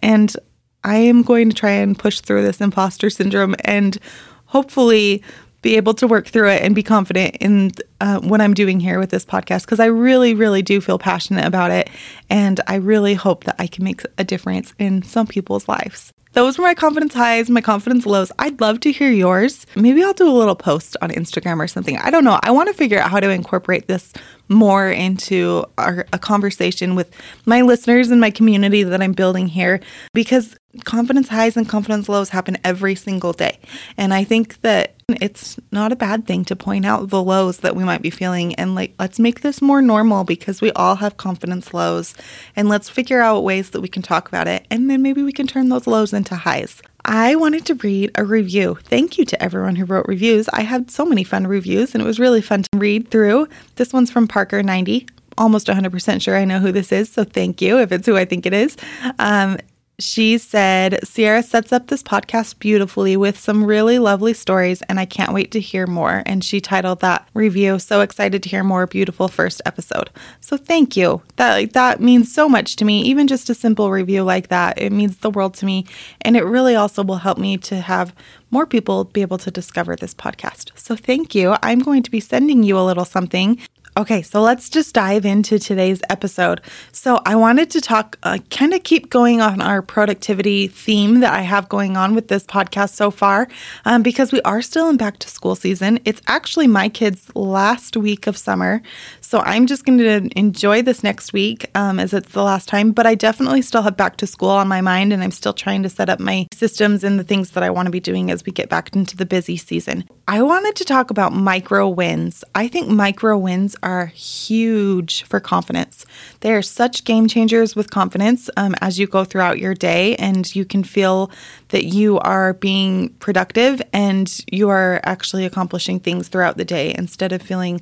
And 0.00 0.34
I 0.82 0.96
am 0.96 1.20
going 1.20 1.50
to 1.50 1.54
try 1.54 1.72
and 1.72 1.98
push 1.98 2.20
through 2.20 2.42
this 2.42 2.60
imposter 2.60 3.10
syndrome 3.10 3.54
and 3.64 3.98
hopefully 4.46 5.22
be 5.60 5.76
able 5.76 5.92
to 5.94 6.06
work 6.06 6.26
through 6.26 6.48
it 6.48 6.62
and 6.62 6.74
be 6.74 6.82
confident 6.82 7.36
in 7.36 7.72
uh, 8.00 8.20
what 8.20 8.40
I'm 8.40 8.54
doing 8.54 8.80
here 8.80 8.98
with 8.98 9.10
this 9.10 9.26
podcast 9.26 9.62
because 9.62 9.80
I 9.80 9.86
really, 9.86 10.32
really 10.32 10.62
do 10.62 10.80
feel 10.80 10.98
passionate 10.98 11.44
about 11.44 11.70
it. 11.70 11.90
And 12.30 12.60
I 12.66 12.76
really 12.76 13.14
hope 13.14 13.44
that 13.44 13.56
I 13.58 13.66
can 13.66 13.84
make 13.84 14.02
a 14.16 14.24
difference 14.24 14.72
in 14.78 15.02
some 15.02 15.26
people's 15.26 15.68
lives. 15.68 16.14
Those 16.34 16.58
were 16.58 16.64
my 16.64 16.74
confidence 16.74 17.14
highs, 17.14 17.48
my 17.48 17.60
confidence 17.60 18.06
lows. 18.06 18.32
I'd 18.40 18.60
love 18.60 18.80
to 18.80 18.90
hear 18.90 19.10
yours. 19.10 19.66
Maybe 19.76 20.02
I'll 20.02 20.12
do 20.12 20.28
a 20.28 20.34
little 20.34 20.56
post 20.56 20.96
on 21.00 21.10
Instagram 21.10 21.60
or 21.60 21.68
something. 21.68 21.96
I 21.98 22.10
don't 22.10 22.24
know. 22.24 22.40
I 22.42 22.50
want 22.50 22.68
to 22.68 22.74
figure 22.74 22.98
out 22.98 23.10
how 23.10 23.20
to 23.20 23.30
incorporate 23.30 23.86
this 23.86 24.12
more 24.48 24.90
into 24.90 25.64
our, 25.78 26.06
a 26.12 26.18
conversation 26.18 26.96
with 26.96 27.14
my 27.46 27.62
listeners 27.62 28.10
and 28.10 28.20
my 28.20 28.30
community 28.30 28.82
that 28.82 29.00
I'm 29.00 29.12
building 29.12 29.46
here 29.46 29.80
because 30.12 30.56
confidence 30.84 31.28
highs 31.28 31.56
and 31.56 31.68
confidence 31.68 32.08
lows 32.08 32.30
happen 32.30 32.58
every 32.64 32.96
single 32.96 33.32
day. 33.32 33.58
And 33.96 34.12
I 34.12 34.24
think 34.24 34.60
that 34.62 34.93
it's 35.08 35.58
not 35.70 35.92
a 35.92 35.96
bad 35.96 36.26
thing 36.26 36.44
to 36.46 36.56
point 36.56 36.86
out 36.86 37.08
the 37.08 37.22
lows 37.22 37.58
that 37.58 37.76
we 37.76 37.84
might 37.84 38.02
be 38.02 38.10
feeling 38.10 38.54
and 38.54 38.74
like 38.74 38.94
let's 38.98 39.18
make 39.18 39.40
this 39.40 39.60
more 39.60 39.82
normal 39.82 40.24
because 40.24 40.60
we 40.60 40.72
all 40.72 40.96
have 40.96 41.16
confidence 41.16 41.74
lows 41.74 42.14
and 42.56 42.68
let's 42.68 42.88
figure 42.88 43.20
out 43.20 43.44
ways 43.44 43.70
that 43.70 43.80
we 43.80 43.88
can 43.88 44.02
talk 44.02 44.28
about 44.28 44.48
it 44.48 44.66
and 44.70 44.90
then 44.90 45.02
maybe 45.02 45.22
we 45.22 45.32
can 45.32 45.46
turn 45.46 45.68
those 45.68 45.86
lows 45.86 46.12
into 46.12 46.34
highs. 46.34 46.82
I 47.06 47.36
wanted 47.36 47.66
to 47.66 47.74
read 47.74 48.12
a 48.14 48.24
review. 48.24 48.78
Thank 48.84 49.18
you 49.18 49.26
to 49.26 49.42
everyone 49.42 49.76
who 49.76 49.84
wrote 49.84 50.06
reviews. 50.08 50.48
I 50.48 50.62
had 50.62 50.90
so 50.90 51.04
many 51.04 51.22
fun 51.22 51.46
reviews 51.46 51.94
and 51.94 52.02
it 52.02 52.06
was 52.06 52.18
really 52.18 52.40
fun 52.40 52.62
to 52.62 52.78
read 52.78 53.10
through. 53.10 53.48
This 53.76 53.92
one's 53.92 54.10
from 54.10 54.26
Parker90 54.26 55.08
almost 55.36 55.66
100% 55.66 56.22
sure 56.22 56.36
I 56.36 56.44
know 56.44 56.60
who 56.60 56.70
this 56.70 56.92
is, 56.92 57.10
so 57.10 57.24
thank 57.24 57.60
you 57.60 57.80
if 57.80 57.90
it's 57.90 58.06
who 58.06 58.16
I 58.16 58.24
think 58.24 58.46
it 58.46 58.52
is. 58.52 58.76
Um, 59.18 59.58
she 59.98 60.38
said, 60.38 61.00
Ciera 61.04 61.44
sets 61.44 61.72
up 61.72 61.86
this 61.86 62.02
podcast 62.02 62.58
beautifully 62.58 63.16
with 63.16 63.38
some 63.38 63.64
really 63.64 63.98
lovely 63.98 64.34
stories, 64.34 64.82
and 64.82 64.98
I 64.98 65.04
can't 65.04 65.32
wait 65.32 65.52
to 65.52 65.60
hear 65.60 65.86
more. 65.86 66.22
And 66.26 66.42
she 66.42 66.60
titled 66.60 67.00
that 67.00 67.28
review, 67.34 67.78
So 67.78 68.00
excited 68.00 68.42
to 68.42 68.48
hear 68.48 68.64
more 68.64 68.86
beautiful 68.86 69.28
first 69.28 69.62
episode. 69.64 70.10
So 70.40 70.56
thank 70.56 70.96
you. 70.96 71.22
That, 71.36 71.72
that 71.74 72.00
means 72.00 72.32
so 72.32 72.48
much 72.48 72.76
to 72.76 72.84
me. 72.84 73.02
Even 73.02 73.28
just 73.28 73.50
a 73.50 73.54
simple 73.54 73.90
review 73.90 74.24
like 74.24 74.48
that, 74.48 74.80
it 74.80 74.90
means 74.90 75.18
the 75.18 75.30
world 75.30 75.54
to 75.54 75.66
me. 75.66 75.86
And 76.22 76.36
it 76.36 76.44
really 76.44 76.74
also 76.74 77.04
will 77.04 77.16
help 77.16 77.38
me 77.38 77.56
to 77.58 77.76
have 77.76 78.14
more 78.50 78.66
people 78.66 79.04
be 79.04 79.22
able 79.22 79.38
to 79.38 79.50
discover 79.50 79.96
this 79.96 80.14
podcast. 80.14 80.70
So 80.76 80.96
thank 80.96 81.34
you. 81.34 81.56
I'm 81.62 81.80
going 81.80 82.02
to 82.02 82.10
be 82.10 82.20
sending 82.20 82.62
you 82.62 82.78
a 82.78 82.86
little 82.86 83.04
something 83.04 83.58
Okay, 83.96 84.22
so 84.22 84.40
let's 84.42 84.68
just 84.68 84.92
dive 84.92 85.24
into 85.24 85.56
today's 85.56 86.02
episode. 86.10 86.60
So, 86.90 87.20
I 87.24 87.36
wanted 87.36 87.70
to 87.70 87.80
talk, 87.80 88.18
uh, 88.24 88.38
kind 88.50 88.74
of 88.74 88.82
keep 88.82 89.08
going 89.08 89.40
on 89.40 89.60
our 89.60 89.82
productivity 89.82 90.66
theme 90.66 91.20
that 91.20 91.32
I 91.32 91.42
have 91.42 91.68
going 91.68 91.96
on 91.96 92.16
with 92.16 92.26
this 92.26 92.44
podcast 92.44 92.94
so 92.94 93.12
far, 93.12 93.46
um, 93.84 94.02
because 94.02 94.32
we 94.32 94.42
are 94.42 94.62
still 94.62 94.88
in 94.88 94.96
back 94.96 95.20
to 95.20 95.28
school 95.28 95.54
season. 95.54 96.00
It's 96.04 96.20
actually 96.26 96.66
my 96.66 96.88
kids' 96.88 97.30
last 97.36 97.96
week 97.96 98.26
of 98.26 98.36
summer. 98.36 98.82
So, 99.20 99.38
I'm 99.42 99.64
just 99.64 99.84
going 99.84 99.98
to 99.98 100.28
enjoy 100.36 100.82
this 100.82 101.04
next 101.04 101.32
week 101.32 101.70
um, 101.76 102.00
as 102.00 102.12
it's 102.12 102.32
the 102.32 102.42
last 102.42 102.66
time, 102.66 102.90
but 102.90 103.06
I 103.06 103.14
definitely 103.14 103.62
still 103.62 103.82
have 103.82 103.96
back 103.96 104.16
to 104.16 104.26
school 104.26 104.48
on 104.48 104.66
my 104.66 104.80
mind, 104.80 105.12
and 105.12 105.22
I'm 105.22 105.30
still 105.30 105.52
trying 105.52 105.84
to 105.84 105.88
set 105.88 106.08
up 106.08 106.18
my 106.18 106.48
systems 106.52 107.04
and 107.04 107.16
the 107.16 107.24
things 107.24 107.52
that 107.52 107.62
I 107.62 107.70
want 107.70 107.86
to 107.86 107.92
be 107.92 108.00
doing 108.00 108.32
as 108.32 108.44
we 108.44 108.50
get 108.50 108.68
back 108.68 108.92
into 108.96 109.16
the 109.16 109.24
busy 109.24 109.56
season. 109.56 110.02
I 110.26 110.42
wanted 110.42 110.74
to 110.76 110.84
talk 110.84 111.10
about 111.10 111.32
micro 111.32 111.88
wins. 111.88 112.42
I 112.54 112.66
think 112.66 112.88
micro 112.88 113.36
wins 113.36 113.76
are 113.84 114.06
huge 114.06 115.22
for 115.24 115.38
confidence. 115.38 116.04
They 116.40 116.52
are 116.52 116.62
such 116.62 117.04
game 117.04 117.28
changers 117.28 117.76
with 117.76 117.90
confidence 117.90 118.50
um, 118.56 118.74
as 118.80 118.98
you 118.98 119.06
go 119.06 119.24
throughout 119.24 119.58
your 119.58 119.74
day, 119.74 120.16
and 120.16 120.52
you 120.56 120.64
can 120.64 120.82
feel 120.82 121.30
that 121.68 121.84
you 121.84 122.18
are 122.20 122.54
being 122.54 123.10
productive 123.20 123.80
and 123.92 124.34
you 124.50 124.70
are 124.70 125.00
actually 125.04 125.44
accomplishing 125.44 126.00
things 126.00 126.28
throughout 126.28 126.56
the 126.56 126.64
day 126.64 126.94
instead 126.96 127.32
of 127.32 127.42
feeling 127.42 127.80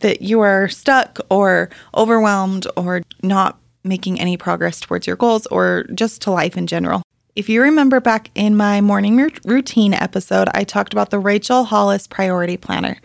that 0.00 0.20
you 0.20 0.40
are 0.40 0.68
stuck 0.68 1.20
or 1.30 1.70
overwhelmed 1.94 2.66
or 2.76 3.02
not 3.22 3.58
making 3.84 4.18
any 4.20 4.36
progress 4.36 4.80
towards 4.80 5.06
your 5.06 5.16
goals 5.16 5.46
or 5.46 5.84
just 5.94 6.20
to 6.22 6.30
life 6.30 6.56
in 6.56 6.66
general 6.66 7.02
If 7.36 7.48
you 7.48 7.62
remember 7.62 7.98
back 7.98 8.30
in 8.36 8.56
my 8.56 8.80
morning 8.80 9.16
routine 9.44 9.92
episode, 9.92 10.48
I 10.54 10.62
talked 10.62 10.92
about 10.92 11.10
the 11.10 11.18
Rachel 11.18 11.64
Hollis 11.64 12.06
Priority 12.06 12.56
Planner. 12.56 12.96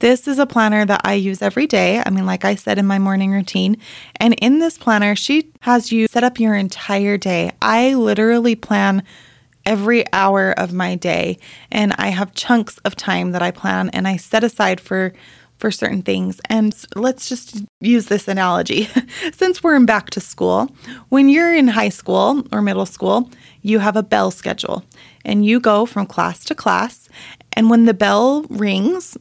This 0.00 0.28
is 0.28 0.38
a 0.38 0.46
planner 0.46 0.84
that 0.84 1.00
I 1.04 1.14
use 1.14 1.42
every 1.42 1.66
day. 1.66 2.02
I 2.04 2.10
mean, 2.10 2.24
like 2.26 2.44
I 2.44 2.54
said 2.54 2.78
in 2.78 2.86
my 2.86 2.98
morning 2.98 3.32
routine. 3.32 3.76
And 4.16 4.34
in 4.34 4.60
this 4.60 4.78
planner, 4.78 5.16
she 5.16 5.50
has 5.60 5.90
you 5.90 6.06
set 6.06 6.24
up 6.24 6.38
your 6.38 6.54
entire 6.54 7.16
day. 7.16 7.52
I 7.60 7.94
literally 7.94 8.54
plan 8.54 9.02
every 9.66 10.04
hour 10.12 10.52
of 10.52 10.72
my 10.72 10.94
day 10.94 11.38
and 11.70 11.94
I 11.98 12.08
have 12.08 12.32
chunks 12.32 12.78
of 12.78 12.96
time 12.96 13.32
that 13.32 13.42
I 13.42 13.50
plan 13.50 13.90
and 13.90 14.08
I 14.08 14.16
set 14.16 14.44
aside 14.44 14.80
for 14.80 15.12
for 15.58 15.70
certain 15.72 16.02
things. 16.02 16.40
And 16.48 16.72
let's 16.94 17.28
just 17.28 17.64
use 17.80 18.06
this 18.06 18.28
analogy. 18.28 18.88
Since 19.32 19.62
we're 19.62 19.74
in 19.74 19.86
back 19.86 20.10
to 20.10 20.20
school, 20.20 20.70
when 21.08 21.28
you're 21.28 21.52
in 21.52 21.66
high 21.66 21.88
school 21.88 22.44
or 22.52 22.62
middle 22.62 22.86
school, 22.86 23.28
you 23.62 23.80
have 23.80 23.96
a 23.96 24.02
bell 24.04 24.30
schedule 24.30 24.84
and 25.24 25.44
you 25.44 25.58
go 25.58 25.84
from 25.84 26.06
class 26.06 26.44
to 26.44 26.54
class. 26.54 27.08
And 27.54 27.70
when 27.70 27.86
the 27.86 27.94
bell 27.94 28.44
rings, 28.48 29.18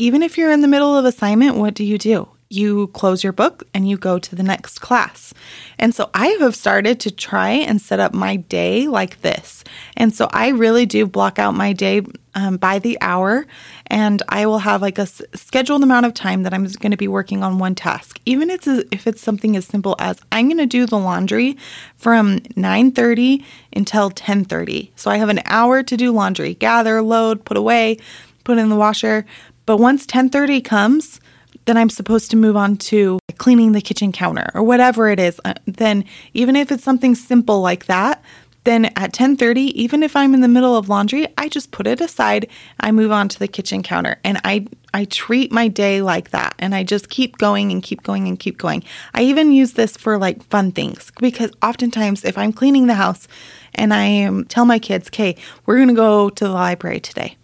even 0.00 0.22
if 0.22 0.38
you're 0.38 0.50
in 0.50 0.62
the 0.62 0.68
middle 0.68 0.96
of 0.96 1.04
assignment, 1.04 1.56
what 1.56 1.74
do 1.74 1.84
you 1.84 1.98
do? 1.98 2.28
you 2.50 2.88
close 2.88 3.22
your 3.22 3.32
book 3.32 3.62
and 3.72 3.88
you 3.88 3.96
go 3.96 4.18
to 4.18 4.34
the 4.34 4.42
next 4.42 4.80
class. 4.80 5.32
And 5.78 5.94
so 5.94 6.10
I 6.12 6.26
have 6.40 6.56
started 6.56 6.98
to 7.00 7.10
try 7.12 7.50
and 7.50 7.80
set 7.80 8.00
up 8.00 8.12
my 8.12 8.36
day 8.36 8.88
like 8.88 9.22
this. 9.22 9.62
And 9.96 10.12
so 10.12 10.28
I 10.32 10.48
really 10.48 10.84
do 10.84 11.06
block 11.06 11.38
out 11.38 11.54
my 11.54 11.72
day 11.72 12.02
um, 12.34 12.56
by 12.56 12.80
the 12.80 12.98
hour 13.00 13.46
and 13.86 14.20
I 14.28 14.46
will 14.46 14.58
have 14.58 14.82
like 14.82 14.98
a 14.98 15.02
s- 15.02 15.22
scheduled 15.34 15.84
amount 15.84 16.06
of 16.06 16.14
time 16.14 16.42
that 16.42 16.52
I'm 16.52 16.64
going 16.64 16.90
to 16.90 16.96
be 16.96 17.08
working 17.08 17.44
on 17.44 17.58
one 17.58 17.76
task. 17.76 18.20
Even 18.26 18.50
if 18.50 18.66
it's, 18.66 18.88
if 18.90 19.06
it's 19.06 19.22
something 19.22 19.56
as 19.56 19.64
simple 19.64 19.94
as 20.00 20.20
I'm 20.32 20.48
going 20.48 20.58
to 20.58 20.66
do 20.66 20.86
the 20.86 20.98
laundry 20.98 21.56
from 21.96 22.40
9:30 22.40 23.44
until 23.74 24.10
10:30. 24.10 24.90
So 24.96 25.10
I 25.10 25.18
have 25.18 25.28
an 25.28 25.40
hour 25.44 25.84
to 25.84 25.96
do 25.96 26.10
laundry, 26.10 26.54
gather, 26.54 27.00
load, 27.00 27.44
put 27.44 27.56
away, 27.56 27.98
put 28.44 28.58
in 28.58 28.68
the 28.68 28.76
washer. 28.76 29.24
But 29.66 29.78
once 29.78 30.06
10:30 30.06 30.60
comes, 30.64 31.20
then 31.66 31.76
I'm 31.76 31.90
supposed 31.90 32.30
to 32.30 32.36
move 32.36 32.56
on 32.56 32.76
to 32.76 33.18
cleaning 33.38 33.72
the 33.72 33.80
kitchen 33.80 34.12
counter 34.12 34.50
or 34.54 34.62
whatever 34.62 35.08
it 35.08 35.20
is. 35.20 35.40
Uh, 35.44 35.54
then 35.66 36.04
even 36.34 36.56
if 36.56 36.72
it's 36.72 36.84
something 36.84 37.14
simple 37.14 37.60
like 37.60 37.86
that, 37.86 38.22
then 38.64 38.86
at 38.96 39.12
10:30, 39.12 39.72
even 39.74 40.02
if 40.02 40.14
I'm 40.14 40.34
in 40.34 40.40
the 40.40 40.48
middle 40.48 40.76
of 40.76 40.88
laundry, 40.88 41.26
I 41.38 41.48
just 41.48 41.70
put 41.70 41.86
it 41.86 42.00
aside. 42.00 42.48
I 42.78 42.92
move 42.92 43.10
on 43.10 43.28
to 43.28 43.38
the 43.38 43.48
kitchen 43.48 43.82
counter 43.82 44.18
and 44.24 44.40
I 44.44 44.66
I 44.92 45.04
treat 45.04 45.52
my 45.52 45.68
day 45.68 46.02
like 46.02 46.30
that 46.30 46.54
and 46.58 46.74
I 46.74 46.82
just 46.82 47.08
keep 47.10 47.38
going 47.38 47.70
and 47.70 47.82
keep 47.82 48.02
going 48.02 48.26
and 48.26 48.38
keep 48.38 48.58
going. 48.58 48.82
I 49.14 49.22
even 49.22 49.52
use 49.52 49.72
this 49.72 49.96
for 49.96 50.18
like 50.18 50.42
fun 50.44 50.72
things 50.72 51.12
because 51.20 51.52
oftentimes 51.62 52.24
if 52.24 52.36
I'm 52.36 52.52
cleaning 52.52 52.86
the 52.86 52.94
house 52.94 53.28
and 53.74 53.94
I 53.94 54.24
um, 54.24 54.44
tell 54.44 54.64
my 54.64 54.78
kids, 54.78 55.08
"Okay, 55.08 55.36
we're 55.64 55.76
going 55.76 55.88
to 55.88 55.94
go 55.94 56.28
to 56.28 56.44
the 56.44 56.50
library 56.50 57.00
today." 57.00 57.36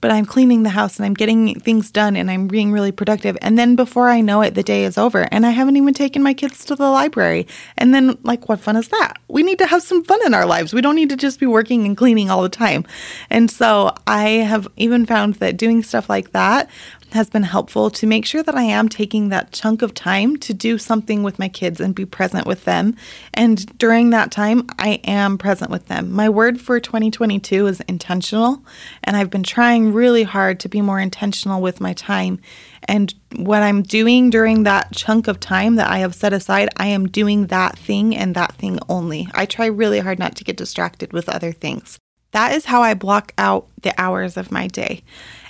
But 0.00 0.10
I'm 0.10 0.24
cleaning 0.24 0.62
the 0.62 0.70
house 0.70 0.96
and 0.96 1.06
I'm 1.06 1.14
getting 1.14 1.58
things 1.60 1.90
done 1.90 2.16
and 2.16 2.30
I'm 2.30 2.48
being 2.48 2.72
really 2.72 2.92
productive. 2.92 3.36
And 3.40 3.58
then 3.58 3.76
before 3.76 4.08
I 4.08 4.20
know 4.20 4.42
it, 4.42 4.54
the 4.54 4.62
day 4.62 4.84
is 4.84 4.98
over 4.98 5.28
and 5.30 5.46
I 5.46 5.50
haven't 5.50 5.76
even 5.76 5.94
taken 5.94 6.22
my 6.22 6.34
kids 6.34 6.64
to 6.66 6.74
the 6.74 6.90
library. 6.90 7.46
And 7.78 7.94
then, 7.94 8.18
like, 8.22 8.48
what 8.48 8.60
fun 8.60 8.76
is 8.76 8.88
that? 8.88 9.18
We 9.28 9.42
need 9.42 9.58
to 9.58 9.66
have 9.66 9.82
some 9.82 10.04
fun 10.04 10.20
in 10.26 10.34
our 10.34 10.46
lives. 10.46 10.74
We 10.74 10.80
don't 10.80 10.96
need 10.96 11.10
to 11.10 11.16
just 11.16 11.38
be 11.38 11.46
working 11.46 11.86
and 11.86 11.96
cleaning 11.96 12.30
all 12.30 12.42
the 12.42 12.48
time. 12.48 12.84
And 13.30 13.50
so 13.50 13.94
I 14.06 14.28
have 14.28 14.66
even 14.76 15.06
found 15.06 15.34
that 15.36 15.56
doing 15.56 15.82
stuff 15.82 16.08
like 16.08 16.32
that 16.32 16.68
has 17.12 17.30
been 17.30 17.42
helpful 17.42 17.90
to 17.90 18.06
make 18.06 18.26
sure 18.26 18.42
that 18.42 18.54
I 18.54 18.62
am 18.62 18.88
taking 18.88 19.28
that 19.28 19.52
chunk 19.52 19.82
of 19.82 19.94
time 19.94 20.36
to 20.38 20.52
do 20.52 20.78
something 20.78 21.22
with 21.22 21.38
my 21.38 21.48
kids 21.48 21.80
and 21.80 21.94
be 21.94 22.04
present 22.04 22.46
with 22.46 22.64
them. 22.64 22.96
And 23.34 23.78
during 23.78 24.10
that 24.10 24.30
time, 24.30 24.66
I 24.78 25.00
am 25.04 25.38
present 25.38 25.70
with 25.70 25.88
them. 25.88 26.12
My 26.12 26.28
word 26.28 26.60
for 26.60 26.80
2022 26.80 27.66
is 27.66 27.80
intentional, 27.82 28.62
and 29.04 29.16
I've 29.16 29.30
been 29.30 29.42
trying 29.42 29.92
really 29.92 30.22
hard 30.22 30.60
to 30.60 30.68
be 30.68 30.80
more 30.80 31.00
intentional 31.00 31.60
with 31.60 31.80
my 31.80 31.92
time. 31.92 32.40
And 32.84 33.14
what 33.36 33.62
I'm 33.62 33.82
doing 33.82 34.30
during 34.30 34.64
that 34.64 34.92
chunk 34.92 35.28
of 35.28 35.38
time 35.40 35.76
that 35.76 35.90
I 35.90 35.98
have 35.98 36.14
set 36.14 36.32
aside, 36.32 36.68
I 36.76 36.88
am 36.88 37.08
doing 37.08 37.46
that 37.46 37.78
thing 37.78 38.16
and 38.16 38.34
that 38.34 38.54
thing 38.54 38.78
only. 38.88 39.28
I 39.34 39.46
try 39.46 39.66
really 39.66 40.00
hard 40.00 40.18
not 40.18 40.36
to 40.36 40.44
get 40.44 40.56
distracted 40.56 41.12
with 41.12 41.28
other 41.28 41.52
things. 41.52 41.98
That 42.32 42.54
is 42.54 42.64
how 42.64 42.82
I 42.82 42.94
block 42.94 43.32
out 43.38 43.68
the 43.82 43.94
hours 44.00 44.36
of 44.36 44.50
my 44.50 44.66
day. 44.66 45.02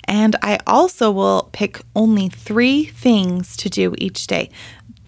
And 0.05 0.35
I 0.41 0.59
also 0.67 1.11
will 1.11 1.49
pick 1.51 1.81
only 1.95 2.29
three 2.29 2.85
things 2.85 3.55
to 3.57 3.69
do 3.69 3.95
each 3.97 4.27
day. 4.27 4.49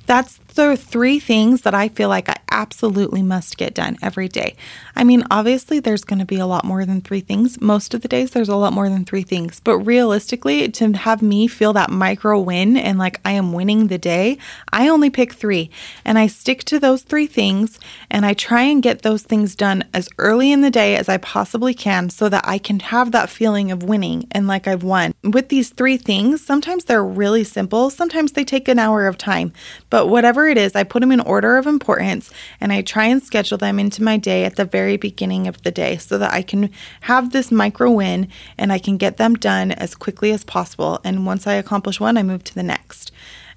That's 0.06 0.40
the 0.56 0.76
three 0.76 1.20
things 1.20 1.62
that 1.62 1.76
I 1.76 1.90
feel 1.90 2.10
like 2.10 2.30
I 2.30 2.38
absolutely 2.50 3.22
must 3.22 3.58
get 3.58 3.74
done 3.74 3.98
every 4.02 4.28
day. 4.28 4.56
I 4.96 5.04
mean, 5.04 5.26
obviously, 5.30 5.80
there's 5.80 6.06
going 6.06 6.20
to 6.20 6.26
be 6.26 6.40
a 6.40 6.48
lot 6.48 6.64
more 6.64 6.86
than 6.86 7.02
three 7.02 7.20
things. 7.20 7.60
Most 7.60 7.94
of 7.94 8.02
the 8.02 8.08
days, 8.08 8.32
there's 8.32 8.50
a 8.50 8.56
lot 8.56 8.72
more 8.72 8.90
than 8.90 9.04
three 9.04 9.24
things. 9.24 9.60
But 9.60 9.80
realistically, 9.80 10.70
to 10.70 10.94
have 10.94 11.22
me 11.22 11.48
feel 11.48 11.74
that 11.74 11.90
micro 11.90 12.40
win 12.40 12.78
and 12.78 12.98
like 12.98 13.20
I 13.26 13.32
am 13.32 13.52
winning 13.52 13.88
the 13.88 13.98
day, 13.98 14.38
I 14.72 14.88
only 14.88 15.10
pick 15.10 15.34
three. 15.34 15.70
And 16.06 16.18
I 16.18 16.28
stick 16.28 16.64
to 16.66 16.80
those 16.80 17.02
three 17.02 17.28
things 17.28 17.78
and 18.10 18.26
I 18.26 18.34
try 18.34 18.62
and 18.64 18.82
get 18.82 19.02
those 19.02 19.24
things 19.24 19.56
done 19.56 19.84
as 19.94 20.08
early 20.18 20.52
in 20.52 20.62
the 20.62 20.72
day 20.72 20.96
as 20.96 21.10
I 21.10 21.18
possibly 21.18 21.74
can 21.74 22.10
so 22.10 22.30
that 22.30 22.48
I 22.48 22.58
can 22.58 22.80
have 22.80 23.12
that 23.12 23.30
feeling 23.30 23.72
of 23.72 23.84
winning 23.84 24.28
and 24.32 24.48
like 24.48 24.68
I've 24.68 24.84
won. 24.84 25.14
With 25.24 25.50
these 25.50 25.70
three 25.72 25.98
things, 25.98 26.42
sometimes 26.42 26.86
they're 26.86 27.04
really 27.04 27.44
simple, 27.44 27.90
sometimes 27.90 28.32
they 28.32 28.46
take 28.46 28.68
an 28.70 28.80
hour 28.80 29.08
of 29.08 29.18
time. 29.18 29.52
But 29.90 30.08
whatever 30.08 30.45
it 30.48 30.58
is, 30.58 30.75
I 30.75 30.84
put 30.84 31.02
them 31.02 31.12
in 31.12 31.20
order 31.22 31.58
of 31.58 31.68
importance 31.68 32.32
and 32.60 32.72
I 32.72 32.82
try 32.82 33.06
and 33.06 33.22
schedule 33.22 33.58
them 33.58 33.80
into 33.80 34.04
my 34.04 34.18
day 34.18 34.46
at 34.46 34.56
the 34.56 34.66
very 34.66 34.98
beginning 34.98 35.48
of 35.48 35.62
the 35.64 35.72
day 35.72 35.98
so 35.98 36.18
that 36.18 36.34
I 36.34 36.42
can 36.42 36.70
have 37.02 37.32
this 37.32 37.52
micro 37.52 37.92
win 37.92 38.28
and 38.58 38.72
I 38.72 38.80
can 38.80 38.98
get 38.98 39.18
them 39.18 39.36
done 39.36 39.72
as 39.72 39.96
quickly 39.96 40.32
as 40.32 40.44
possible. 40.44 41.00
And 41.04 41.25
once 41.25 41.48
I 41.48 41.54
accomplish 41.54 42.00
one, 42.00 42.18
I 42.18 42.24
move 42.24 42.44
to 42.46 42.56
the 42.56 42.64
next. 42.64 43.12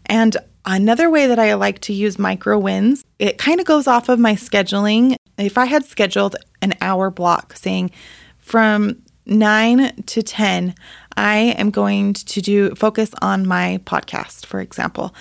And 0.07 0.37
another 0.65 1.11
way 1.11 1.27
that 1.27 1.39
I 1.39 1.55
like 1.55 1.81
to 1.83 1.93
use 1.93 2.19
micro 2.19 2.59
wins, 2.59 3.05
it 3.19 3.39
kind 3.39 3.61
of 3.61 3.67
goes 3.67 3.87
off 3.87 4.09
of 4.09 4.19
my 4.19 4.35
scheduling. 4.35 5.17
If 5.37 5.59
I 5.59 5.67
had 5.67 5.85
scheduled 5.85 6.37
an 6.63 6.75
hour 6.81 7.11
block 7.11 7.57
saying 7.57 7.91
from 8.39 9.03
9 9.27 10.03
to 10.07 10.23
10, 10.23 10.75
I 11.17 11.37
am 11.59 11.71
going 11.71 12.15
to 12.15 12.41
do 12.41 12.75
focus 12.75 13.11
on 13.21 13.47
my 13.47 13.81
podcast, 13.85 14.47
for 14.47 14.61
example 14.61 15.15